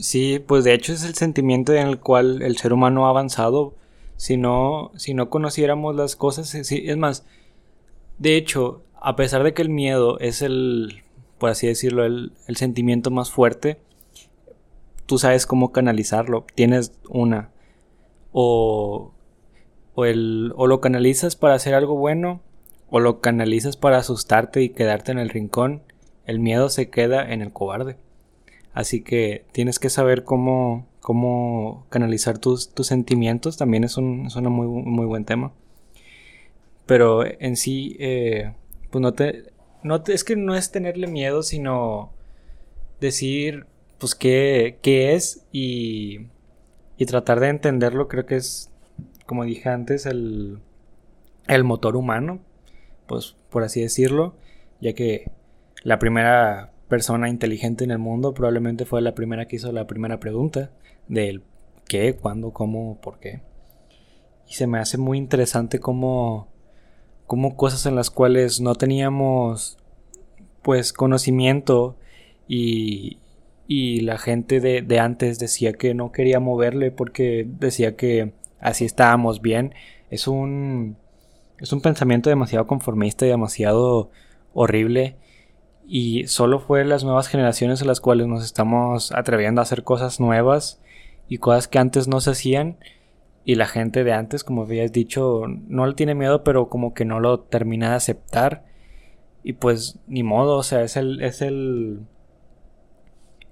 Sí, 0.00 0.38
pues 0.38 0.64
de 0.64 0.74
hecho 0.74 0.92
es 0.92 1.04
el 1.04 1.14
sentimiento 1.14 1.72
en 1.72 1.86
el 1.88 1.98
cual 1.98 2.42
el 2.42 2.56
ser 2.56 2.72
humano 2.72 3.06
ha 3.06 3.10
avanzado. 3.10 3.74
Si 4.16 4.36
no, 4.36 4.92
si 4.96 5.14
no 5.14 5.30
conociéramos 5.30 5.94
las 5.94 6.16
cosas, 6.16 6.54
es 6.54 6.96
más, 6.96 7.24
de 8.18 8.36
hecho, 8.36 8.82
a 9.00 9.16
pesar 9.16 9.42
de 9.42 9.54
que 9.54 9.62
el 9.62 9.68
miedo 9.68 10.18
es 10.20 10.42
el, 10.42 11.02
por 11.38 11.50
así 11.50 11.66
decirlo, 11.66 12.04
el, 12.04 12.32
el 12.46 12.56
sentimiento 12.56 13.10
más 13.10 13.30
fuerte, 13.30 13.78
tú 15.06 15.18
sabes 15.18 15.46
cómo 15.46 15.72
canalizarlo. 15.72 16.44
Tienes 16.54 16.92
una. 17.08 17.50
O, 18.32 19.12
o, 19.94 20.04
el, 20.04 20.52
o 20.56 20.66
lo 20.66 20.80
canalizas 20.80 21.36
para 21.36 21.54
hacer 21.54 21.74
algo 21.74 21.96
bueno, 21.96 22.40
o 22.90 23.00
lo 23.00 23.20
canalizas 23.20 23.76
para 23.76 23.98
asustarte 23.98 24.62
y 24.62 24.70
quedarte 24.70 25.12
en 25.12 25.18
el 25.18 25.30
rincón. 25.30 25.82
El 26.26 26.40
miedo 26.40 26.68
se 26.68 26.90
queda 26.90 27.32
en 27.32 27.40
el 27.40 27.52
cobarde. 27.52 27.96
Así 28.76 29.00
que 29.00 29.46
tienes 29.52 29.78
que 29.78 29.88
saber 29.88 30.22
cómo, 30.22 30.86
cómo 31.00 31.86
canalizar 31.88 32.36
tus, 32.36 32.74
tus 32.74 32.86
sentimientos. 32.86 33.56
También 33.56 33.84
es 33.84 33.96
un, 33.96 34.26
es 34.26 34.36
un 34.36 34.52
muy, 34.52 34.66
muy 34.66 35.06
buen 35.06 35.24
tema. 35.24 35.54
Pero 36.84 37.24
en 37.24 37.56
sí, 37.56 37.96
eh, 37.98 38.52
pues 38.90 39.00
no 39.00 39.14
te, 39.14 39.44
no 39.82 40.02
es 40.06 40.24
que 40.24 40.36
no 40.36 40.54
es 40.54 40.72
tenerle 40.72 41.06
miedo, 41.06 41.42
sino 41.42 42.12
decir, 43.00 43.64
pues, 43.98 44.14
qué, 44.14 44.78
qué 44.82 45.14
es 45.14 45.46
y, 45.52 46.26
y 46.98 47.06
tratar 47.06 47.40
de 47.40 47.48
entenderlo. 47.48 48.08
Creo 48.08 48.26
que 48.26 48.36
es, 48.36 48.70
como 49.24 49.44
dije 49.44 49.70
antes, 49.70 50.04
el, 50.04 50.58
el 51.48 51.64
motor 51.64 51.96
humano, 51.96 52.40
pues, 53.06 53.36
por 53.48 53.62
así 53.62 53.80
decirlo, 53.80 54.36
ya 54.82 54.92
que 54.92 55.30
la 55.82 55.98
primera 55.98 56.74
persona 56.88 57.28
inteligente 57.28 57.84
en 57.84 57.90
el 57.90 57.98
mundo 57.98 58.34
probablemente 58.34 58.84
fue 58.84 59.02
la 59.02 59.14
primera 59.14 59.46
que 59.46 59.56
hizo 59.56 59.72
la 59.72 59.86
primera 59.86 60.20
pregunta 60.20 60.70
del 61.08 61.42
qué, 61.88 62.14
cuándo, 62.14 62.52
cómo, 62.52 63.00
por 63.00 63.18
qué. 63.18 63.40
Y 64.48 64.54
se 64.54 64.66
me 64.66 64.78
hace 64.78 64.98
muy 64.98 65.18
interesante 65.18 65.80
cómo, 65.80 66.48
cómo 67.26 67.56
cosas 67.56 67.86
en 67.86 67.96
las 67.96 68.10
cuales 68.10 68.60
no 68.60 68.74
teníamos 68.74 69.78
pues 70.62 70.92
conocimiento 70.92 71.96
y, 72.48 73.18
y 73.66 74.00
la 74.00 74.18
gente 74.18 74.60
de, 74.60 74.82
de 74.82 75.00
antes 75.00 75.38
decía 75.38 75.72
que 75.72 75.94
no 75.94 76.12
quería 76.12 76.40
moverle 76.40 76.90
porque 76.90 77.46
decía 77.48 77.96
que 77.96 78.32
así 78.60 78.84
estábamos 78.84 79.42
bien. 79.42 79.74
Es 80.10 80.28
un, 80.28 80.96
es 81.58 81.72
un 81.72 81.80
pensamiento 81.80 82.30
demasiado 82.30 82.66
conformista 82.66 83.26
y 83.26 83.30
demasiado 83.30 84.10
horrible 84.54 85.16
y 85.88 86.26
solo 86.26 86.58
fue 86.58 86.84
las 86.84 87.04
nuevas 87.04 87.28
generaciones 87.28 87.80
a 87.80 87.84
las 87.84 88.00
cuales 88.00 88.26
nos 88.26 88.44
estamos 88.44 89.12
atreviendo 89.12 89.60
a 89.60 89.62
hacer 89.62 89.84
cosas 89.84 90.18
nuevas 90.18 90.80
y 91.28 91.38
cosas 91.38 91.68
que 91.68 91.78
antes 91.78 92.08
no 92.08 92.20
se 92.20 92.30
hacían. 92.30 92.76
Y 93.44 93.54
la 93.54 93.66
gente 93.66 94.02
de 94.02 94.12
antes, 94.12 94.42
como 94.42 94.62
habías 94.62 94.90
dicho, 94.90 95.44
no 95.68 95.86
le 95.86 95.94
tiene 95.94 96.16
miedo, 96.16 96.42
pero 96.42 96.68
como 96.68 96.92
que 96.94 97.04
no 97.04 97.20
lo 97.20 97.38
termina 97.38 97.90
de 97.90 97.96
aceptar. 97.96 98.64
Y 99.44 99.52
pues 99.54 100.00
ni 100.08 100.24
modo, 100.24 100.56
o 100.56 100.62
sea, 100.64 100.82
es 100.82 100.96
el, 100.96 101.22
es 101.22 101.40
el, 101.40 102.00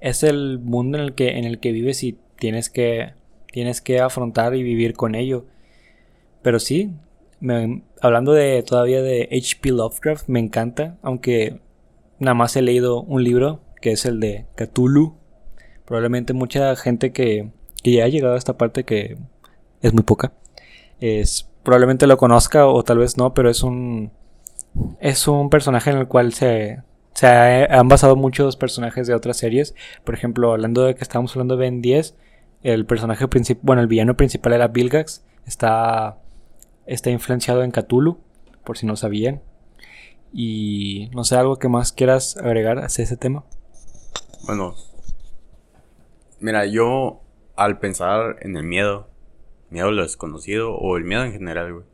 es 0.01 0.25
el 0.25 0.59
mundo 0.59 0.99
en 0.99 1.05
el 1.05 1.15
que, 1.15 1.39
en 1.39 1.45
el 1.45 1.61
que 1.61 1.71
vives 1.71 2.03
y 2.03 2.19
tienes 2.37 2.69
que, 2.69 3.15
tienes 3.53 3.81
que 3.81 4.01
afrontar 4.01 4.57
y 4.57 4.65
vivir 4.65 4.95
con 4.95 5.15
ello. 5.15 5.47
Pero 6.43 6.59
sí, 6.59 6.91
hablando 8.01 8.33
de 8.33 8.65
todavía 8.65 9.03
de 9.03 9.29
H.P. 9.31 9.71
Lovecraft, 9.71 10.29
me 10.29 10.41
encanta, 10.41 10.99
aunque 11.03 11.61
nada 12.19 12.35
más 12.35 12.57
he 12.57 12.63
leído 12.63 13.03
un 13.03 13.25
libro, 13.25 13.61
que 13.81 13.93
es 13.93 14.05
el 14.05 14.21
de 14.21 14.47
Cthulhu. 14.57 15.17
Probablemente 15.85 16.33
mucha 16.33 16.75
gente 16.77 17.13
que, 17.13 17.51
que 17.83 17.93
ya 17.93 18.05
ha 18.05 18.09
llegado 18.09 18.35
a 18.35 18.39
esta 18.39 18.57
parte, 18.57 18.85
que 18.85 19.19
es 19.83 19.93
muy 19.93 20.03
poca, 20.03 20.33
es, 21.01 21.51
probablemente 21.63 22.07
lo 22.07 22.17
conozca 22.17 22.67
o 22.67 22.83
tal 22.85 22.99
vez 22.99 23.17
no, 23.17 23.35
pero 23.35 23.51
es 23.51 23.63
un, 23.63 24.13
es 25.01 25.29
un 25.29 25.51
personaje 25.51 25.91
en 25.91 25.99
el 25.99 26.09
cual 26.09 26.33
se, 26.33 26.83
se 27.15 27.27
han 27.27 27.89
basado 27.89 28.17
muchos 28.17 28.57
personajes 28.57 29.07
de 29.07 29.15
otras 29.15 29.37
series. 29.37 29.75
Por 30.05 30.15
ejemplo, 30.15 30.53
hablando 30.53 30.85
de 30.85 30.95
que 30.95 31.03
estábamos 31.03 31.33
hablando 31.33 31.57
de 31.57 31.61
Ben 31.61 31.83
10, 31.83 32.17
el 32.63 32.87
personaje 32.87 33.29
principal, 33.29 33.61
bueno, 33.63 33.83
el 33.83 33.89
villano 33.89 34.17
principal 34.17 34.55
era 34.55 34.69
Vilgax, 34.69 35.25
está, 35.47 36.19
está 36.87 37.11
influenciado 37.11 37.63
en 37.63 37.71
Cthulhu, 37.71 38.19
por 38.65 38.79
si 38.79 38.87
no 38.87 38.97
sabían. 38.97 39.43
Y 40.37 41.11
no 41.15 41.23
sé, 41.23 41.37
algo 41.37 41.61
que 41.61 41.69
más 41.69 41.93
quieras 41.93 42.37
agregar 42.37 42.81
hacia 42.81 43.05
ese 43.05 43.17
tema. 43.17 43.45
Bueno, 44.47 44.75
mira, 46.41 46.67
yo 46.67 47.21
al 47.55 47.79
pensar 47.79 48.39
en 48.41 48.57
el 48.57 48.65
miedo, 48.65 49.09
miedo 49.71 49.89
a 49.89 49.93
lo 49.93 50.03
desconocido 50.03 50.75
o 50.75 50.97
el 50.97 51.05
miedo 51.05 51.23
en 51.23 51.33
general, 51.33 51.73
güey, 51.73 51.85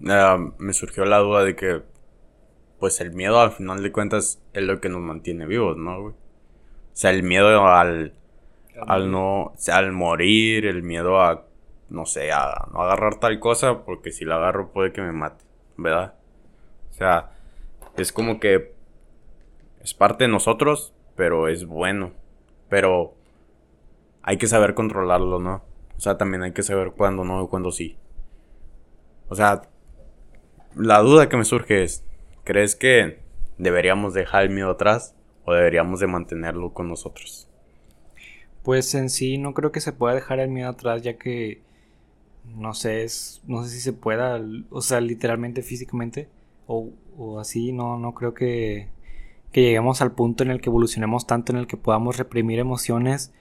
uh, 0.00 0.52
me 0.58 0.74
surgió 0.74 1.06
la 1.06 1.18
duda 1.18 1.44
de 1.44 1.56
que, 1.56 1.82
pues 2.78 3.00
el 3.00 3.12
miedo 3.12 3.40
al 3.40 3.52
final 3.52 3.82
de 3.82 3.90
cuentas 3.90 4.42
es 4.52 4.62
lo 4.62 4.82
que 4.82 4.90
nos 4.90 5.00
mantiene 5.00 5.46
vivos, 5.46 5.78
¿no, 5.78 6.02
güey? 6.02 6.12
O 6.12 6.96
sea, 6.96 7.10
el 7.10 7.22
miedo 7.22 7.66
al, 7.66 8.12
al 8.86 9.10
no, 9.10 9.54
al 9.72 9.92
morir, 9.92 10.66
el 10.66 10.82
miedo 10.82 11.22
a, 11.22 11.46
no 11.88 12.04
sé, 12.04 12.32
a 12.32 12.68
no 12.70 12.82
agarrar 12.82 13.18
tal 13.18 13.40
cosa 13.40 13.82
porque 13.86 14.12
si 14.12 14.26
la 14.26 14.36
agarro 14.36 14.72
puede 14.72 14.92
que 14.92 15.00
me 15.00 15.12
mate, 15.12 15.42
¿verdad? 15.78 16.14
O 16.94 16.96
sea, 16.96 17.32
es 17.96 18.12
como 18.12 18.38
que 18.38 18.72
es 19.82 19.94
parte 19.94 20.24
de 20.24 20.28
nosotros, 20.28 20.94
pero 21.16 21.48
es 21.48 21.66
bueno. 21.66 22.12
Pero 22.68 23.14
hay 24.22 24.36
que 24.38 24.46
saber 24.46 24.74
controlarlo, 24.74 25.40
¿no? 25.40 25.64
O 25.96 26.00
sea, 26.00 26.16
también 26.16 26.44
hay 26.44 26.52
que 26.52 26.62
saber 26.62 26.92
cuándo 26.92 27.24
no 27.24 27.42
y 27.42 27.48
cuándo 27.48 27.72
sí. 27.72 27.96
O 29.28 29.34
sea, 29.34 29.62
la 30.76 31.00
duda 31.00 31.28
que 31.28 31.36
me 31.36 31.44
surge 31.44 31.82
es, 31.82 32.04
¿crees 32.44 32.76
que 32.76 33.18
deberíamos 33.58 34.14
dejar 34.14 34.44
el 34.44 34.50
miedo 34.50 34.70
atrás 34.70 35.16
o 35.44 35.52
deberíamos 35.52 35.98
de 35.98 36.06
mantenerlo 36.06 36.72
con 36.72 36.88
nosotros? 36.88 37.48
Pues 38.62 38.94
en 38.94 39.10
sí 39.10 39.36
no 39.36 39.52
creo 39.52 39.72
que 39.72 39.80
se 39.80 39.92
pueda 39.92 40.14
dejar 40.14 40.38
el 40.38 40.48
miedo 40.48 40.70
atrás 40.70 41.02
ya 41.02 41.18
que 41.18 41.60
no 42.44 42.72
sé, 42.72 43.02
es, 43.02 43.42
no 43.46 43.64
sé 43.64 43.70
si 43.70 43.80
se 43.80 43.92
pueda, 43.92 44.40
o 44.70 44.80
sea, 44.80 45.00
literalmente 45.00 45.62
físicamente 45.62 46.28
o, 46.66 47.38
así, 47.38 47.72
no, 47.72 47.98
no 47.98 48.14
creo 48.14 48.34
que, 48.34 48.88
que, 49.52 49.62
lleguemos 49.62 50.02
al 50.02 50.12
punto 50.12 50.44
en 50.44 50.50
el 50.50 50.60
que 50.60 50.70
evolucionemos 50.70 51.26
tanto, 51.26 51.52
en 51.52 51.58
el 51.58 51.66
que 51.66 51.76
podamos 51.76 52.16
reprimir 52.16 52.58
emociones 52.58 53.32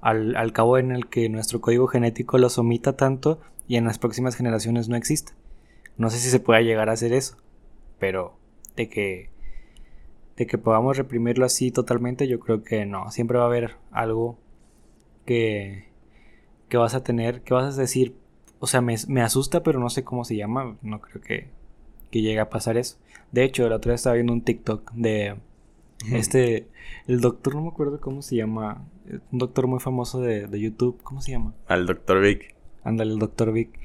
al, 0.00 0.36
al, 0.36 0.52
cabo 0.52 0.78
en 0.78 0.90
el 0.92 1.08
que 1.08 1.28
nuestro 1.28 1.60
código 1.60 1.86
genético 1.86 2.38
los 2.38 2.58
omita 2.58 2.96
tanto 2.96 3.40
y 3.68 3.76
en 3.76 3.84
las 3.84 3.98
próximas 3.98 4.36
generaciones 4.36 4.88
no 4.88 4.96
exista. 4.96 5.32
No 5.96 6.10
sé 6.10 6.18
si 6.18 6.30
se 6.30 6.40
pueda 6.40 6.60
llegar 6.60 6.88
a 6.88 6.92
hacer 6.92 7.12
eso, 7.12 7.36
pero 7.98 8.34
de 8.76 8.88
que 8.88 9.30
de 10.36 10.46
que 10.46 10.56
podamos 10.56 10.96
reprimirlo 10.96 11.44
así 11.44 11.70
totalmente, 11.70 12.26
yo 12.26 12.40
creo 12.40 12.64
que 12.64 12.86
no, 12.86 13.10
siempre 13.10 13.38
va 13.38 13.44
a 13.44 13.48
haber 13.48 13.76
algo 13.92 14.38
que 15.26 15.92
que 16.68 16.78
vas 16.78 16.94
a 16.94 17.04
tener, 17.04 17.42
que 17.42 17.52
vas 17.52 17.76
a 17.76 17.80
decir, 17.80 18.16
o 18.58 18.66
sea, 18.66 18.80
me, 18.80 18.96
me 19.06 19.20
asusta, 19.20 19.62
pero 19.62 19.78
no 19.78 19.90
sé 19.90 20.04
cómo 20.04 20.24
se 20.24 20.36
llama, 20.36 20.78
no 20.80 21.02
creo 21.02 21.20
que 21.20 21.50
que 22.12 22.22
llega 22.22 22.42
a 22.42 22.50
pasar 22.50 22.76
eso. 22.76 22.98
De 23.32 23.42
hecho, 23.42 23.68
la 23.68 23.76
otra 23.76 23.92
vez 23.92 24.02
estaba 24.02 24.14
viendo 24.14 24.32
un 24.32 24.42
TikTok 24.42 24.92
de 24.92 25.36
este, 26.12 26.68
el 27.06 27.20
doctor, 27.20 27.54
no 27.54 27.62
me 27.62 27.68
acuerdo 27.68 28.00
cómo 28.00 28.22
se 28.22 28.36
llama, 28.36 28.84
un 29.30 29.38
doctor 29.38 29.66
muy 29.66 29.80
famoso 29.80 30.20
de, 30.20 30.48
YouTube, 30.60 31.00
¿cómo 31.02 31.20
se 31.20 31.32
llama? 31.32 31.54
Al 31.66 31.86
doctor 31.86 32.20
Vic. 32.20 32.54
Ándale, 32.84 33.12
el 33.12 33.18
doctor 33.18 33.52
Vic. 33.52 33.78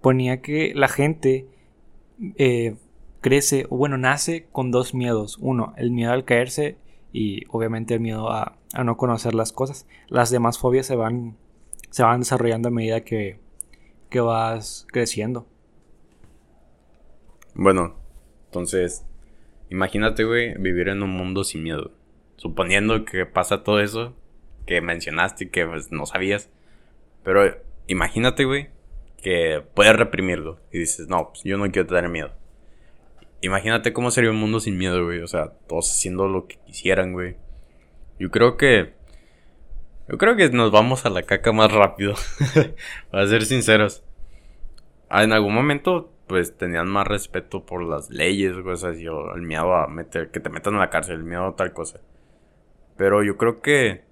Ponía 0.00 0.42
que 0.42 0.72
la 0.74 0.88
gente 0.88 1.46
eh, 2.36 2.76
crece, 3.20 3.66
o 3.70 3.76
bueno, 3.76 3.96
nace 3.96 4.46
con 4.52 4.70
dos 4.70 4.94
miedos. 4.94 5.38
Uno, 5.40 5.72
el 5.76 5.90
miedo 5.90 6.12
al 6.12 6.24
caerse 6.24 6.76
y 7.12 7.44
obviamente 7.48 7.94
el 7.94 8.00
miedo 8.00 8.30
a, 8.30 8.58
a 8.74 8.84
no 8.84 8.96
conocer 8.96 9.34
las 9.34 9.52
cosas. 9.52 9.86
Las 10.08 10.30
demás 10.30 10.58
fobias 10.58 10.86
se 10.86 10.96
van, 10.96 11.36
se 11.90 12.02
van 12.02 12.20
desarrollando 12.20 12.68
a 12.68 12.72
medida 12.72 13.02
que, 13.02 13.38
que 14.10 14.20
vas 14.20 14.86
creciendo. 14.90 15.46
Bueno, 17.54 17.96
entonces, 18.46 19.06
imagínate, 19.70 20.24
güey, 20.24 20.54
vivir 20.58 20.88
en 20.88 21.02
un 21.02 21.10
mundo 21.10 21.44
sin 21.44 21.62
miedo. 21.62 21.92
Suponiendo 22.36 23.04
que 23.04 23.26
pasa 23.26 23.62
todo 23.62 23.80
eso 23.80 24.14
que 24.66 24.80
mencionaste 24.80 25.44
y 25.44 25.48
que 25.48 25.66
pues, 25.66 25.92
no 25.92 26.06
sabías. 26.06 26.50
Pero 27.22 27.56
imagínate, 27.86 28.44
güey, 28.44 28.68
que 29.22 29.62
puedes 29.74 29.96
reprimirlo. 29.96 30.60
Y 30.72 30.78
dices, 30.78 31.08
no, 31.08 31.30
pues 31.30 31.42
yo 31.44 31.56
no 31.56 31.70
quiero 31.70 31.86
tener 31.86 32.08
miedo. 32.08 32.32
Imagínate 33.40 33.92
cómo 33.92 34.10
sería 34.10 34.30
un 34.30 34.36
mundo 34.36 34.60
sin 34.60 34.78
miedo, 34.78 35.04
güey. 35.04 35.20
O 35.20 35.26
sea, 35.26 35.52
todos 35.68 35.90
haciendo 35.90 36.28
lo 36.28 36.46
que 36.46 36.56
quisieran, 36.66 37.12
güey. 37.12 37.36
Yo 38.18 38.30
creo 38.30 38.56
que. 38.56 38.94
Yo 40.08 40.18
creo 40.18 40.36
que 40.36 40.48
nos 40.50 40.70
vamos 40.70 41.06
a 41.06 41.10
la 41.10 41.22
caca 41.22 41.52
más 41.52 41.72
rápido. 41.72 42.14
Para 43.10 43.26
ser 43.26 43.44
sinceros. 43.44 44.04
Ah, 45.08 45.24
en 45.24 45.32
algún 45.32 45.54
momento, 45.54 46.13
pues 46.26 46.56
tenían 46.56 46.88
más 46.88 47.06
respeto 47.06 47.64
por 47.64 47.82
las 47.82 48.10
leyes, 48.10 48.54
así. 48.84 49.06
O 49.08 49.34
el 49.34 49.42
miedo 49.42 49.74
a 49.74 49.86
meter. 49.86 50.30
Que 50.30 50.40
te 50.40 50.50
metan 50.50 50.74
en 50.74 50.80
la 50.80 50.90
cárcel, 50.90 51.16
el 51.16 51.24
miedo 51.24 51.46
a 51.46 51.56
tal 51.56 51.72
cosa. 51.72 52.00
Pero 52.96 53.22
yo 53.22 53.36
creo 53.36 53.60
que. 53.60 54.04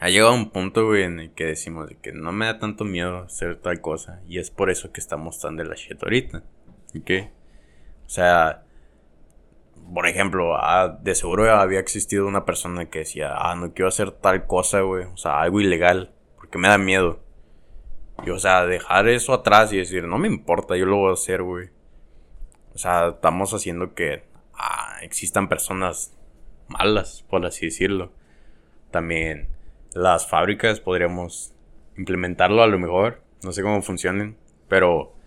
Ha 0.00 0.10
llegado 0.10 0.32
un 0.32 0.50
punto, 0.50 0.86
güey, 0.86 1.02
en 1.02 1.18
el 1.18 1.32
que 1.32 1.44
decimos 1.44 1.90
que 2.00 2.12
no 2.12 2.30
me 2.30 2.46
da 2.46 2.60
tanto 2.60 2.84
miedo 2.84 3.18
hacer 3.18 3.56
tal 3.56 3.80
cosa. 3.80 4.22
Y 4.28 4.38
es 4.38 4.50
por 4.50 4.70
eso 4.70 4.92
que 4.92 5.00
estamos 5.00 5.40
tan 5.40 5.56
de 5.56 5.64
la 5.64 5.74
shit 5.74 6.00
ahorita. 6.00 6.44
¿Ok? 6.96 7.10
O 8.06 8.08
sea, 8.08 8.62
por 9.92 10.06
ejemplo, 10.06 10.56
ah, 10.56 10.98
de 11.00 11.14
seguro 11.14 11.50
había 11.50 11.80
existido 11.80 12.26
una 12.26 12.44
persona 12.44 12.86
que 12.86 13.00
decía, 13.00 13.34
ah, 13.36 13.54
no 13.54 13.72
quiero 13.72 13.88
hacer 13.88 14.12
tal 14.12 14.46
cosa, 14.46 14.80
güey, 14.80 15.04
o 15.04 15.16
sea, 15.16 15.40
algo 15.40 15.60
ilegal, 15.60 16.12
porque 16.36 16.58
me 16.58 16.68
da 16.68 16.78
miedo. 16.78 17.20
Y, 18.24 18.30
o 18.30 18.38
sea, 18.38 18.66
dejar 18.66 19.08
eso 19.08 19.32
atrás 19.32 19.72
y 19.72 19.78
decir, 19.78 20.04
no 20.04 20.18
me 20.18 20.28
importa, 20.28 20.76
yo 20.76 20.86
lo 20.86 20.96
voy 20.96 21.10
a 21.10 21.14
hacer, 21.14 21.42
güey. 21.42 21.70
O 22.74 22.78
sea, 22.78 23.08
estamos 23.08 23.54
haciendo 23.54 23.94
que 23.94 24.24
ah, 24.54 24.98
existan 25.02 25.48
personas 25.48 26.16
malas, 26.68 27.24
por 27.28 27.44
así 27.46 27.66
decirlo. 27.66 28.12
También 28.90 29.48
las 29.94 30.28
fábricas 30.28 30.80
podríamos 30.80 31.54
implementarlo 31.96 32.62
a 32.62 32.66
lo 32.66 32.78
mejor, 32.78 33.22
no 33.42 33.52
sé 33.52 33.62
cómo 33.62 33.82
funcionen, 33.82 34.36
pero 34.68 35.18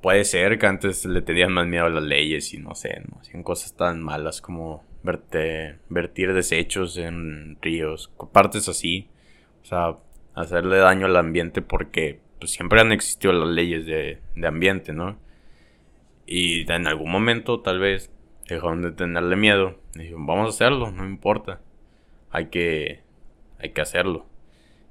Puede 0.00 0.24
ser 0.24 0.58
que 0.58 0.66
antes 0.66 1.04
le 1.04 1.22
tenían 1.22 1.52
más 1.52 1.66
miedo 1.66 1.86
a 1.86 1.90
las 1.90 2.04
leyes 2.04 2.54
y 2.54 2.58
no 2.58 2.74
sé, 2.76 3.02
no 3.10 3.18
hacían 3.20 3.42
cosas 3.42 3.74
tan 3.74 4.00
malas 4.00 4.40
como 4.40 4.84
verte, 5.02 5.80
vertir 5.88 6.34
desechos 6.34 6.96
en 6.98 7.58
ríos, 7.60 8.12
partes 8.32 8.68
así. 8.68 9.08
O 9.62 9.64
sea, 9.64 9.96
hacerle 10.40 10.78
daño 10.78 11.06
al 11.06 11.16
ambiente 11.16 11.62
porque 11.62 12.20
pues, 12.38 12.52
siempre 12.52 12.80
han 12.80 12.92
existido 12.92 13.32
las 13.32 13.48
leyes 13.48 13.86
de, 13.86 14.20
de 14.34 14.46
ambiente, 14.46 14.92
¿no? 14.92 15.18
Y 16.26 16.70
en 16.70 16.86
algún 16.86 17.10
momento 17.10 17.60
tal 17.60 17.78
vez 17.80 18.10
dejaron 18.46 18.82
de 18.82 18.92
tenerle 18.92 19.36
miedo. 19.36 19.78
Dijeron, 19.94 20.26
vamos 20.26 20.46
a 20.46 20.50
hacerlo, 20.50 20.90
no 20.90 21.06
importa. 21.06 21.60
Hay 22.30 22.46
que, 22.46 23.00
hay 23.58 23.70
que 23.70 23.80
hacerlo. 23.80 24.26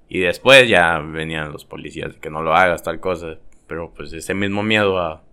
Y 0.10 0.20
después 0.20 0.68
ya 0.68 1.00
venían 1.00 1.52
los 1.52 1.66
policías 1.66 2.14
de 2.14 2.20
que 2.20 2.30
no 2.30 2.42
lo 2.42 2.56
hagas, 2.56 2.84
tal 2.84 3.00
cosa. 3.00 3.38
Pero 3.68 3.94
pues 3.94 4.14
ese 4.14 4.34
mismo 4.34 4.64
miedo 4.64 4.98
a... 4.98 5.24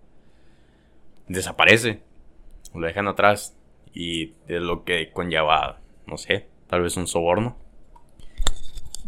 desaparece. 1.27 2.01
Lo 2.73 2.85
dejan 2.85 3.07
atrás. 3.07 3.57
Y 3.93 4.33
es 4.47 4.61
lo 4.61 4.83
que 4.83 5.11
conlleva, 5.11 5.79
no 6.05 6.17
sé, 6.17 6.47
tal 6.67 6.81
vez 6.81 6.97
un 6.97 7.07
soborno. 7.07 7.57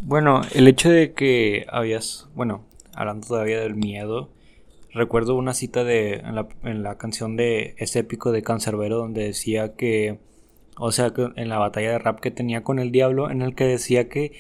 Bueno, 0.01 0.41
el 0.53 0.67
hecho 0.67 0.89
de 0.89 1.13
que 1.13 1.65
habías, 1.69 2.29
bueno, 2.33 2.63
hablando 2.93 3.27
todavía 3.27 3.60
del 3.60 3.75
miedo, 3.75 4.29
recuerdo 4.93 5.36
una 5.36 5.53
cita 5.53 5.83
de 5.83 6.15
en 6.15 6.36
la, 6.36 6.47
en 6.63 6.83
la 6.83 6.97
canción 6.97 7.36
de 7.36 7.75
ese 7.77 7.99
épico 7.99 8.31
de 8.31 8.41
Cancerbero 8.41 8.97
donde 8.97 9.23
decía 9.23 9.75
que, 9.75 10.19
o 10.77 10.91
sea, 10.91 11.12
que 11.13 11.29
en 11.36 11.49
la 11.49 11.60
batalla 11.60 11.91
de 11.91 11.99
rap 11.99 12.19
que 12.19 12.31
tenía 12.31 12.63
con 12.63 12.79
el 12.79 12.91
diablo, 12.91 13.29
en 13.29 13.41
el 13.41 13.53
que 13.55 13.65
decía 13.65 14.07
que, 14.07 14.31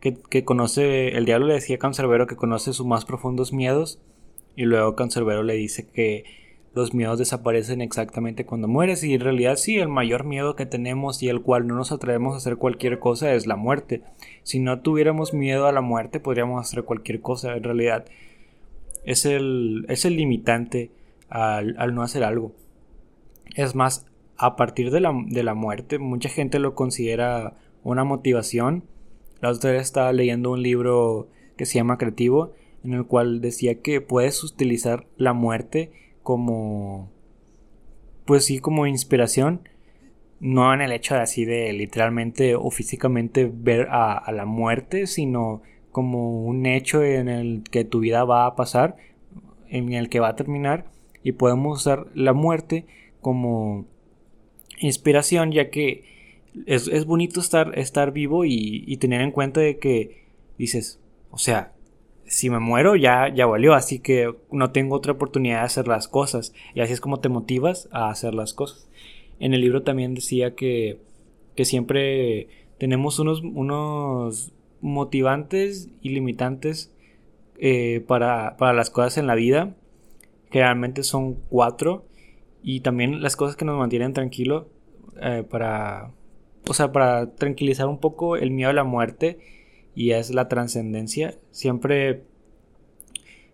que, 0.00 0.14
que 0.14 0.44
conoce, 0.44 1.16
el 1.16 1.24
diablo 1.24 1.46
le 1.48 1.54
decía 1.54 1.76
a 1.76 1.78
Cancerbero 1.80 2.26
que 2.26 2.36
conoce 2.36 2.72
sus 2.72 2.86
más 2.86 3.04
profundos 3.04 3.52
miedos 3.52 4.00
y 4.56 4.64
luego 4.64 4.94
Cancerbero 4.96 5.42
le 5.42 5.54
dice 5.54 5.88
que 5.88 6.24
los 6.74 6.94
miedos 6.94 7.18
desaparecen 7.18 7.82
exactamente 7.82 8.46
cuando 8.46 8.66
mueres 8.66 9.04
y 9.04 9.14
en 9.14 9.20
realidad 9.20 9.56
sí, 9.56 9.78
el 9.78 9.88
mayor 9.88 10.24
miedo 10.24 10.56
que 10.56 10.64
tenemos 10.64 11.22
y 11.22 11.28
el 11.28 11.42
cual 11.42 11.66
no 11.66 11.74
nos 11.74 11.92
atrevemos 11.92 12.34
a 12.34 12.38
hacer 12.38 12.56
cualquier 12.56 12.98
cosa 12.98 13.34
es 13.34 13.46
la 13.46 13.56
muerte. 13.56 14.02
Si 14.42 14.58
no 14.58 14.80
tuviéramos 14.80 15.34
miedo 15.34 15.66
a 15.66 15.72
la 15.72 15.82
muerte 15.82 16.18
podríamos 16.18 16.66
hacer 16.66 16.84
cualquier 16.84 17.20
cosa, 17.20 17.56
en 17.56 17.64
realidad 17.64 18.06
es 19.04 19.26
el, 19.26 19.84
es 19.88 20.04
el 20.04 20.16
limitante 20.16 20.90
al, 21.28 21.94
no 21.94 22.02
hacer 22.02 22.24
algo. 22.24 22.52
Es 23.54 23.74
más, 23.74 24.06
a 24.38 24.56
partir 24.56 24.90
de 24.90 25.00
la, 25.00 25.12
de 25.26 25.42
la 25.42 25.54
muerte 25.54 25.98
mucha 25.98 26.30
gente 26.30 26.58
lo 26.58 26.74
considera 26.74 27.54
una 27.82 28.04
motivación. 28.04 28.84
La 29.40 29.50
otra 29.50 29.72
vez 29.72 29.82
estaba 29.82 30.12
leyendo 30.12 30.50
un 30.50 30.62
libro 30.62 31.28
que 31.56 31.66
se 31.66 31.74
llama 31.74 31.98
Creativo 31.98 32.52
en 32.84 32.94
el 32.94 33.04
cual 33.04 33.40
decía 33.40 33.80
que 33.80 34.00
puedes 34.00 34.42
utilizar 34.42 35.06
la 35.16 35.32
muerte 35.32 35.92
como 36.22 37.10
pues 38.24 38.44
sí 38.44 38.58
como 38.58 38.86
inspiración 38.86 39.68
no 40.40 40.72
en 40.74 40.80
el 40.80 40.92
hecho 40.92 41.14
de 41.14 41.20
así 41.20 41.44
de 41.44 41.72
literalmente 41.72 42.54
o 42.56 42.70
físicamente 42.70 43.50
ver 43.52 43.88
a, 43.90 44.30
la 44.32 44.44
muerte 44.44 45.06
sino 45.06 45.62
como 45.90 46.44
un 46.44 46.66
hecho 46.66 47.02
en 47.02 47.28
el 47.28 47.62
que 47.70 47.84
tu 47.84 48.00
vida 48.00 48.24
va 48.24 48.46
a 48.46 48.56
pasar 48.56 48.96
en 49.68 49.92
el 49.92 50.08
que 50.08 50.20
va 50.20 50.28
a 50.28 50.36
terminar 50.36 50.86
y 51.22 51.32
podemos 51.32 51.80
usar 51.80 52.06
la 52.14 52.32
muerte 52.32 52.86
como 53.20 53.86
inspiración 54.78 55.52
ya 55.52 55.70
que 55.70 56.04
es, 56.66 57.06
bonito 57.06 57.40
estar, 57.40 57.78
estar 57.78 58.12
vivo 58.12 58.44
y, 58.44 58.84
y 58.86 58.96
tener 58.98 59.20
en 59.20 59.30
cuenta 59.30 59.60
de 59.60 59.78
que 59.78 60.26
dices 60.58 61.00
o 61.30 61.38
sea 61.38 61.72
si 62.26 62.50
me 62.50 62.58
muero 62.58 62.96
ya, 62.96 63.28
ya 63.28 63.46
valió, 63.46 63.74
así 63.74 63.98
que 63.98 64.34
no 64.50 64.70
tengo 64.70 64.96
otra 64.96 65.12
oportunidad 65.12 65.60
de 65.60 65.66
hacer 65.66 65.88
las 65.88 66.08
cosas. 66.08 66.54
Y 66.74 66.80
así 66.80 66.92
es 66.92 67.00
como 67.00 67.20
te 67.20 67.28
motivas 67.28 67.88
a 67.92 68.10
hacer 68.10 68.34
las 68.34 68.54
cosas. 68.54 68.88
En 69.38 69.54
el 69.54 69.60
libro 69.60 69.82
también 69.82 70.14
decía 70.14 70.54
que, 70.54 70.98
que 71.54 71.64
siempre 71.64 72.48
tenemos 72.78 73.18
unos, 73.18 73.42
unos 73.42 74.52
motivantes 74.80 75.88
y 76.00 76.10
limitantes 76.10 76.92
eh, 77.58 78.02
para, 78.06 78.56
para 78.56 78.72
las 78.72 78.90
cosas 78.90 79.18
en 79.18 79.26
la 79.26 79.34
vida. 79.34 79.74
Generalmente 80.50 81.02
son 81.02 81.34
cuatro. 81.48 82.04
Y 82.62 82.80
también 82.80 83.22
las 83.22 83.36
cosas 83.36 83.56
que 83.56 83.64
nos 83.64 83.78
mantienen 83.78 84.12
tranquilos 84.12 84.66
eh, 85.20 85.44
para, 85.48 86.12
o 86.68 86.74
sea, 86.74 86.92
para 86.92 87.34
tranquilizar 87.34 87.88
un 87.88 87.98
poco 87.98 88.36
el 88.36 88.50
miedo 88.50 88.70
a 88.70 88.74
la 88.74 88.84
muerte 88.84 89.38
y 89.94 90.12
es 90.12 90.30
la 90.30 90.48
trascendencia. 90.48 91.36
Siempre, 91.50 92.22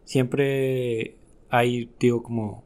siempre 0.04 1.16
hay, 1.50 1.90
digo, 1.98 2.22
como, 2.22 2.64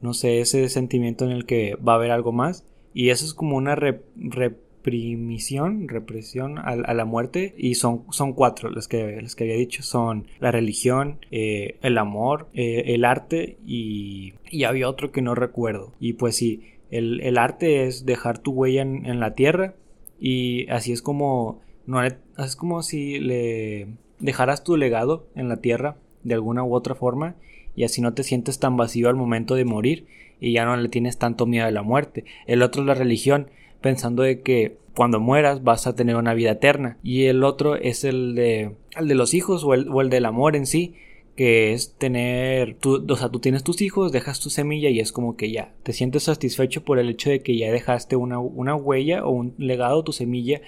no 0.00 0.14
sé, 0.14 0.40
ese 0.40 0.68
sentimiento 0.68 1.24
en 1.24 1.30
el 1.30 1.46
que 1.46 1.76
va 1.76 1.92
a 1.92 1.96
haber 1.96 2.10
algo 2.10 2.32
más. 2.32 2.64
Y 2.94 3.10
eso 3.10 3.24
es 3.24 3.34
como 3.34 3.56
una 3.56 3.76
reprimición, 3.76 5.88
represión 5.88 6.58
a, 6.58 6.76
la 6.76 7.04
muerte. 7.04 7.54
Y 7.56 7.76
son, 7.76 8.04
son 8.10 8.32
cuatro 8.32 8.70
las 8.70 8.88
que, 8.88 9.20
las 9.22 9.36
que 9.36 9.44
había 9.44 9.56
dicho. 9.56 9.82
Son 9.82 10.26
la 10.40 10.50
religión, 10.50 11.18
eh, 11.30 11.76
el 11.82 11.98
amor, 11.98 12.48
eh, 12.54 12.94
el 12.94 13.04
arte 13.04 13.58
y, 13.66 14.34
y 14.50 14.64
había 14.64 14.88
otro 14.88 15.12
que 15.12 15.22
no 15.22 15.34
recuerdo. 15.34 15.92
Y 16.00 16.14
pues 16.14 16.36
sí, 16.36 16.62
el, 16.90 17.20
el 17.20 17.38
arte 17.38 17.86
es 17.86 18.04
dejar 18.04 18.38
tu 18.38 18.52
huella 18.52 18.82
en 18.82 19.20
la 19.20 19.34
tierra. 19.34 19.74
Y 20.20 20.68
así 20.70 20.90
es 20.90 21.00
como 21.00 21.60
no 21.88 22.04
es 22.04 22.54
como 22.54 22.82
si 22.82 23.18
le 23.18 23.88
dejaras 24.20 24.62
tu 24.62 24.76
legado 24.76 25.26
en 25.34 25.48
la 25.48 25.56
tierra 25.56 25.96
de 26.22 26.34
alguna 26.34 26.62
u 26.62 26.74
otra 26.74 26.94
forma 26.94 27.34
y 27.74 27.84
así 27.84 28.02
no 28.02 28.12
te 28.12 28.24
sientes 28.24 28.58
tan 28.58 28.76
vacío 28.76 29.08
al 29.08 29.16
momento 29.16 29.54
de 29.54 29.64
morir 29.64 30.06
y 30.38 30.52
ya 30.52 30.66
no 30.66 30.76
le 30.76 30.90
tienes 30.90 31.16
tanto 31.16 31.46
miedo 31.46 31.66
a 31.66 31.70
la 31.70 31.82
muerte. 31.82 32.26
El 32.46 32.62
otro 32.62 32.82
es 32.82 32.86
la 32.88 32.94
religión, 32.94 33.48
pensando 33.80 34.22
de 34.22 34.42
que 34.42 34.76
cuando 34.94 35.18
mueras 35.18 35.64
vas 35.64 35.86
a 35.86 35.94
tener 35.94 36.16
una 36.16 36.34
vida 36.34 36.50
eterna. 36.50 36.98
Y 37.02 37.24
el 37.24 37.42
otro 37.42 37.76
es 37.76 38.04
el 38.04 38.34
de, 38.34 38.74
el 38.94 39.08
de 39.08 39.14
los 39.14 39.32
hijos 39.32 39.64
o 39.64 39.72
el, 39.72 39.88
o 39.88 40.02
el 40.02 40.10
del 40.10 40.26
amor 40.26 40.56
en 40.56 40.66
sí, 40.66 40.94
que 41.36 41.72
es 41.72 41.94
tener, 41.94 42.74
tú, 42.74 43.06
o 43.08 43.16
sea, 43.16 43.30
tú 43.30 43.40
tienes 43.40 43.64
tus 43.64 43.80
hijos, 43.80 44.12
dejas 44.12 44.40
tu 44.40 44.50
semilla 44.50 44.90
y 44.90 45.00
es 45.00 45.10
como 45.10 45.36
que 45.36 45.50
ya, 45.50 45.72
te 45.84 45.94
sientes 45.94 46.24
satisfecho 46.24 46.84
por 46.84 46.98
el 46.98 47.08
hecho 47.08 47.30
de 47.30 47.40
que 47.40 47.56
ya 47.56 47.72
dejaste 47.72 48.16
una, 48.16 48.40
una 48.40 48.74
huella 48.74 49.24
o 49.24 49.30
un 49.30 49.54
legado, 49.56 50.04
tu 50.04 50.12
semilla 50.12 50.60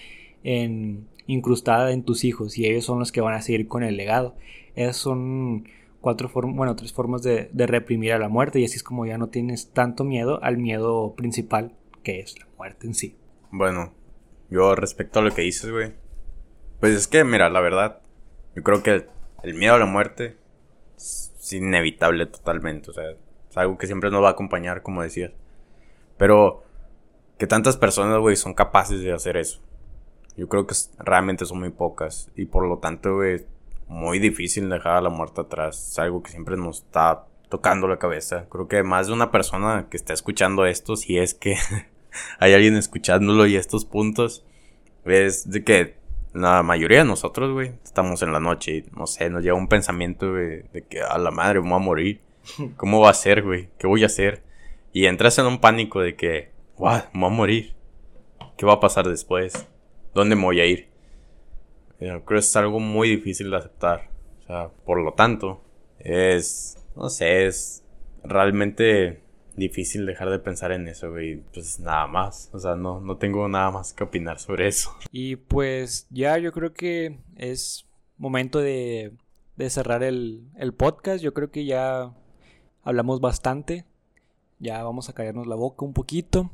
incrustada 0.43 1.93
en 1.93 2.03
tus 2.03 2.25
hijos 2.25 2.59
y 2.59 2.67
ellos 2.67 2.85
son 2.85 2.99
los 2.99 3.13
que 3.13 3.21
van 3.21 3.35
a 3.35 3.43
seguir 3.43 3.69
con 3.69 3.83
el 3.83 3.97
legado. 3.97 4.35
Esas 4.75 4.97
son 4.97 5.65
cuatro 6.01 6.29
formas, 6.29 6.57
bueno, 6.57 6.77
tres 6.77 6.93
formas 6.93 7.23
de, 7.23 7.51
reprimir 7.55 8.13
a 8.13 8.19
la 8.19 8.29
muerte 8.29 8.61
y 8.61 8.65
así 8.65 8.77
es 8.77 8.83
como 8.83 9.07
ya 9.07 9.19
no 9.19 9.29
tienes 9.29 9.71
tanto 9.73 10.05
miedo 10.05 10.43
al 10.43 10.59
miedo 10.59 11.15
principal 11.15 11.77
que 12.03 12.21
es 12.21 12.39
la 12.39 12.47
muerte 12.57 12.87
en 12.87 12.95
sí. 12.95 13.17
Bueno, 13.51 13.93
yo 14.49 14.75
respecto 14.75 15.19
a 15.19 15.23
lo 15.23 15.33
que 15.33 15.43
dices, 15.43 15.71
güey, 15.71 15.93
pues 16.81 16.95
es 16.95 17.07
que, 17.07 17.25
mira, 17.25 17.51
la 17.51 17.61
verdad, 17.61 18.01
yo 18.57 18.63
creo 18.63 18.83
que 18.83 19.07
el, 19.43 19.55
miedo 19.55 19.75
a 19.75 19.79
la 19.79 19.87
muerte 19.87 20.37
es 20.97 21.53
inevitable 21.53 22.27
totalmente, 22.27 22.91
o 22.91 22.95
sea, 22.95 23.11
es 23.11 23.57
algo 23.57 23.77
que 23.77 23.87
siempre 23.87 24.11
nos 24.11 24.23
va 24.23 24.29
a 24.29 24.33
acompañar, 24.33 24.83
como 24.83 25.03
decías. 25.03 25.33
Pero 26.17 26.63
que 27.39 27.47
tantas 27.47 27.77
personas, 27.77 28.19
güey, 28.19 28.37
son 28.37 28.55
capaces 28.55 29.01
de 29.01 29.13
hacer 29.13 29.37
eso. 29.37 29.61
Yo 30.41 30.49
creo 30.49 30.67
que 30.67 30.75
realmente 30.99 31.45
son 31.45 31.59
muy 31.59 31.69
pocas. 31.69 32.31
Y 32.35 32.47
por 32.47 32.67
lo 32.67 32.79
tanto, 32.79 33.17
güey, 33.17 33.45
muy 33.89 34.19
difícil 34.19 34.71
dejar 34.71 34.97
a 34.97 35.01
la 35.03 35.11
muerte 35.11 35.43
atrás. 35.43 35.91
Es 35.91 35.99
algo 35.99 36.23
que 36.23 36.31
siempre 36.31 36.57
nos 36.57 36.79
está 36.79 37.27
tocando 37.51 37.87
la 37.87 37.99
cabeza. 37.99 38.47
Creo 38.49 38.67
que 38.67 38.83
más 38.83 39.09
de 39.09 39.13
una 39.13 39.31
persona 39.31 39.89
que 39.91 39.99
está 39.99 40.15
escuchando 40.15 40.65
esto, 40.65 40.97
si 40.97 41.19
es 41.19 41.35
que 41.35 41.57
hay 42.39 42.55
alguien 42.55 42.75
escuchándolo 42.77 43.47
y 43.47 43.57
estos 43.57 43.85
puntos, 43.85 44.43
es 45.05 45.51
de 45.51 45.63
que 45.63 45.97
la 46.33 46.63
mayoría 46.63 47.01
de 47.01 47.05
nosotros, 47.05 47.53
güey, 47.53 47.73
estamos 47.85 48.23
en 48.23 48.33
la 48.33 48.41
noche 48.41 48.77
y 48.77 48.85
no 48.97 49.07
sé, 49.07 49.29
nos 49.29 49.43
llega 49.43 49.55
un 49.55 49.69
pensamiento, 49.69 50.33
de 50.33 50.87
que 50.89 51.03
a 51.03 51.19
la 51.19 51.31
madre 51.31 51.59
voy 51.59 51.71
a 51.75 51.79
morir. 51.79 52.23
¿Cómo 52.79 53.01
va 53.01 53.11
a 53.11 53.15
ser, 53.15 53.43
güey? 53.43 53.69
¿Qué 53.77 53.87
voy 53.87 54.05
a 54.05 54.07
hacer? 54.07 54.43
Y 54.95 55.05
entras 55.05 55.39
en 55.39 55.45
un 55.45 55.61
pánico 55.61 56.01
de 56.01 56.17
que, 56.17 56.51
wow, 56.79 57.03
voy 57.13 57.27
a 57.27 57.29
morir. 57.29 57.75
¿Qué 58.57 58.65
va 58.65 58.73
a 58.73 58.81
pasar 58.81 59.07
después? 59.07 59.67
¿Dónde 60.21 60.37
me 60.37 60.45
voy 60.45 60.61
a 60.61 60.67
ir? 60.67 60.87
creo 61.99 62.25
que 62.27 62.37
es 62.37 62.55
algo 62.55 62.79
muy 62.79 63.09
difícil 63.09 63.51
de 63.51 63.57
aceptar. 63.57 64.11
O 64.41 64.47
sea, 64.47 64.69
por 64.85 65.03
lo 65.03 65.15
tanto, 65.15 65.63
es, 65.99 66.77
no 66.95 67.09
sé, 67.09 67.47
es 67.47 67.83
realmente 68.23 69.23
difícil 69.57 70.05
dejar 70.05 70.29
de 70.29 70.39
pensar 70.39 70.73
en 70.73 70.89
eso, 70.89 71.11
güey. 71.11 71.37
Pues 71.55 71.81
nada 71.81 72.07
más. 72.07 72.51
O 72.53 72.59
sea, 72.59 72.75
no, 72.75 73.01
no 73.01 73.17
tengo 73.17 73.49
nada 73.49 73.71
más 73.71 73.95
que 73.95 74.05
opinar 74.05 74.39
sobre 74.39 74.69
eso. 74.69 74.95
Y 75.11 75.37
pues 75.37 76.07
ya 76.11 76.37
yo 76.37 76.53
creo 76.53 76.75
que 76.75 77.19
es 77.37 77.87
momento 78.19 78.59
de, 78.59 79.15
de 79.57 79.71
cerrar 79.71 80.03
el, 80.03 80.51
el 80.55 80.75
podcast. 80.75 81.25
Yo 81.25 81.33
creo 81.33 81.51
que 81.51 81.65
ya 81.65 82.15
hablamos 82.83 83.23
bastante. 83.23 83.87
Ya 84.59 84.85
vamos 84.85 85.09
a 85.09 85.15
callarnos 85.15 85.47
la 85.47 85.57
boca 85.57 85.87
un 85.87 85.95
poquito. 85.95 86.51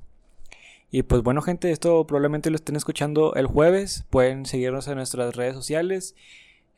Y 0.91 1.03
pues 1.03 1.23
bueno 1.23 1.43
gente, 1.43 1.73
esto 1.73 2.07
probablemente 2.07 2.49
lo 2.51 2.57
estén 2.57 2.77
escuchando 2.77 3.35
el 3.35 3.47
jueves. 3.47 4.05
Pueden 4.11 4.47
seguirnos 4.47 4.87
en 4.89 4.97
nuestras 4.97 5.35
redes 5.35 5.55
sociales. 5.55 6.15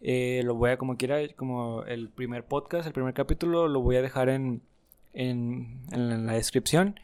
Eh, 0.00 0.42
lo 0.44 0.54
voy 0.54 0.70
a 0.70 0.78
como 0.78 0.96
quiera, 0.96 1.18
como 1.36 1.82
el 1.84 2.08
primer 2.08 2.44
podcast, 2.44 2.86
el 2.86 2.92
primer 2.92 3.14
capítulo, 3.14 3.66
lo 3.68 3.80
voy 3.80 3.96
a 3.96 4.02
dejar 4.02 4.28
en, 4.28 4.62
en, 5.12 5.80
la 5.90 6.34
descripción. 6.34 7.00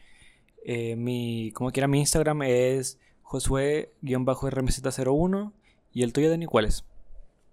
Eh, 0.63 0.95
mi, 0.95 1.51
como 1.53 1.71
quiera, 1.71 1.87
mi 1.87 1.99
Instagram 1.99 2.43
es 2.43 2.99
Josué-RMZ01. 3.23 5.51
¿Y 5.93 6.03
el 6.03 6.13
tuyo, 6.13 6.29
Dani, 6.29 6.45
cuál 6.45 6.65
es? 6.65 6.85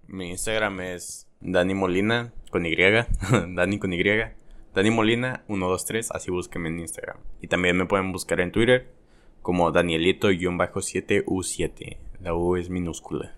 Mi 0.07 0.29
Instagram 0.31 0.81
es 0.81 1.27
Dani 1.41 1.75
Molina 1.75 2.33
con 2.51 2.67
Y. 2.67 2.77
Dani 3.55 3.79
con 3.79 3.93
Y. 3.93 4.03
Dani 4.75 4.91
Molina 4.91 5.45
123, 5.47 6.11
así 6.13 6.31
búsquenme 6.31 6.71
en 6.71 6.81
Instagram. 6.81 7.19
Y 7.43 7.49
también 7.49 7.77
me 7.77 7.85
pueden 7.87 8.13
buscar 8.13 8.41
en 8.41 8.53
Twitter 8.53 9.02
como 9.43 9.73
Danielito-7U7. 9.73 11.97
La 12.21 12.35
U 12.35 12.57
es 12.57 12.71
minúscula. 12.71 13.35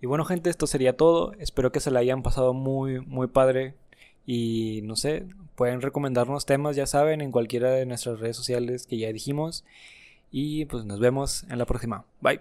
Y 0.00 0.06
bueno, 0.06 0.24
gente, 0.24 0.50
esto 0.50 0.66
sería 0.66 0.96
todo. 0.96 1.32
Espero 1.38 1.72
que 1.72 1.80
se 1.80 1.90
la 1.90 2.00
hayan 2.00 2.22
pasado 2.22 2.54
muy, 2.54 3.00
muy 3.00 3.28
padre. 3.28 3.74
Y 4.26 4.80
no 4.84 4.96
sé, 4.96 5.26
pueden 5.54 5.80
recomendarnos 5.80 6.46
temas, 6.46 6.76
ya 6.76 6.86
saben, 6.86 7.20
en 7.20 7.32
cualquiera 7.32 7.70
de 7.70 7.86
nuestras 7.86 8.20
redes 8.20 8.36
sociales 8.36 8.86
que 8.86 8.98
ya 8.98 9.12
dijimos. 9.12 9.64
Y 10.30 10.66
pues 10.66 10.84
nos 10.84 11.00
vemos 11.00 11.44
en 11.48 11.58
la 11.58 11.64
próxima. 11.64 12.04
Bye. 12.20 12.40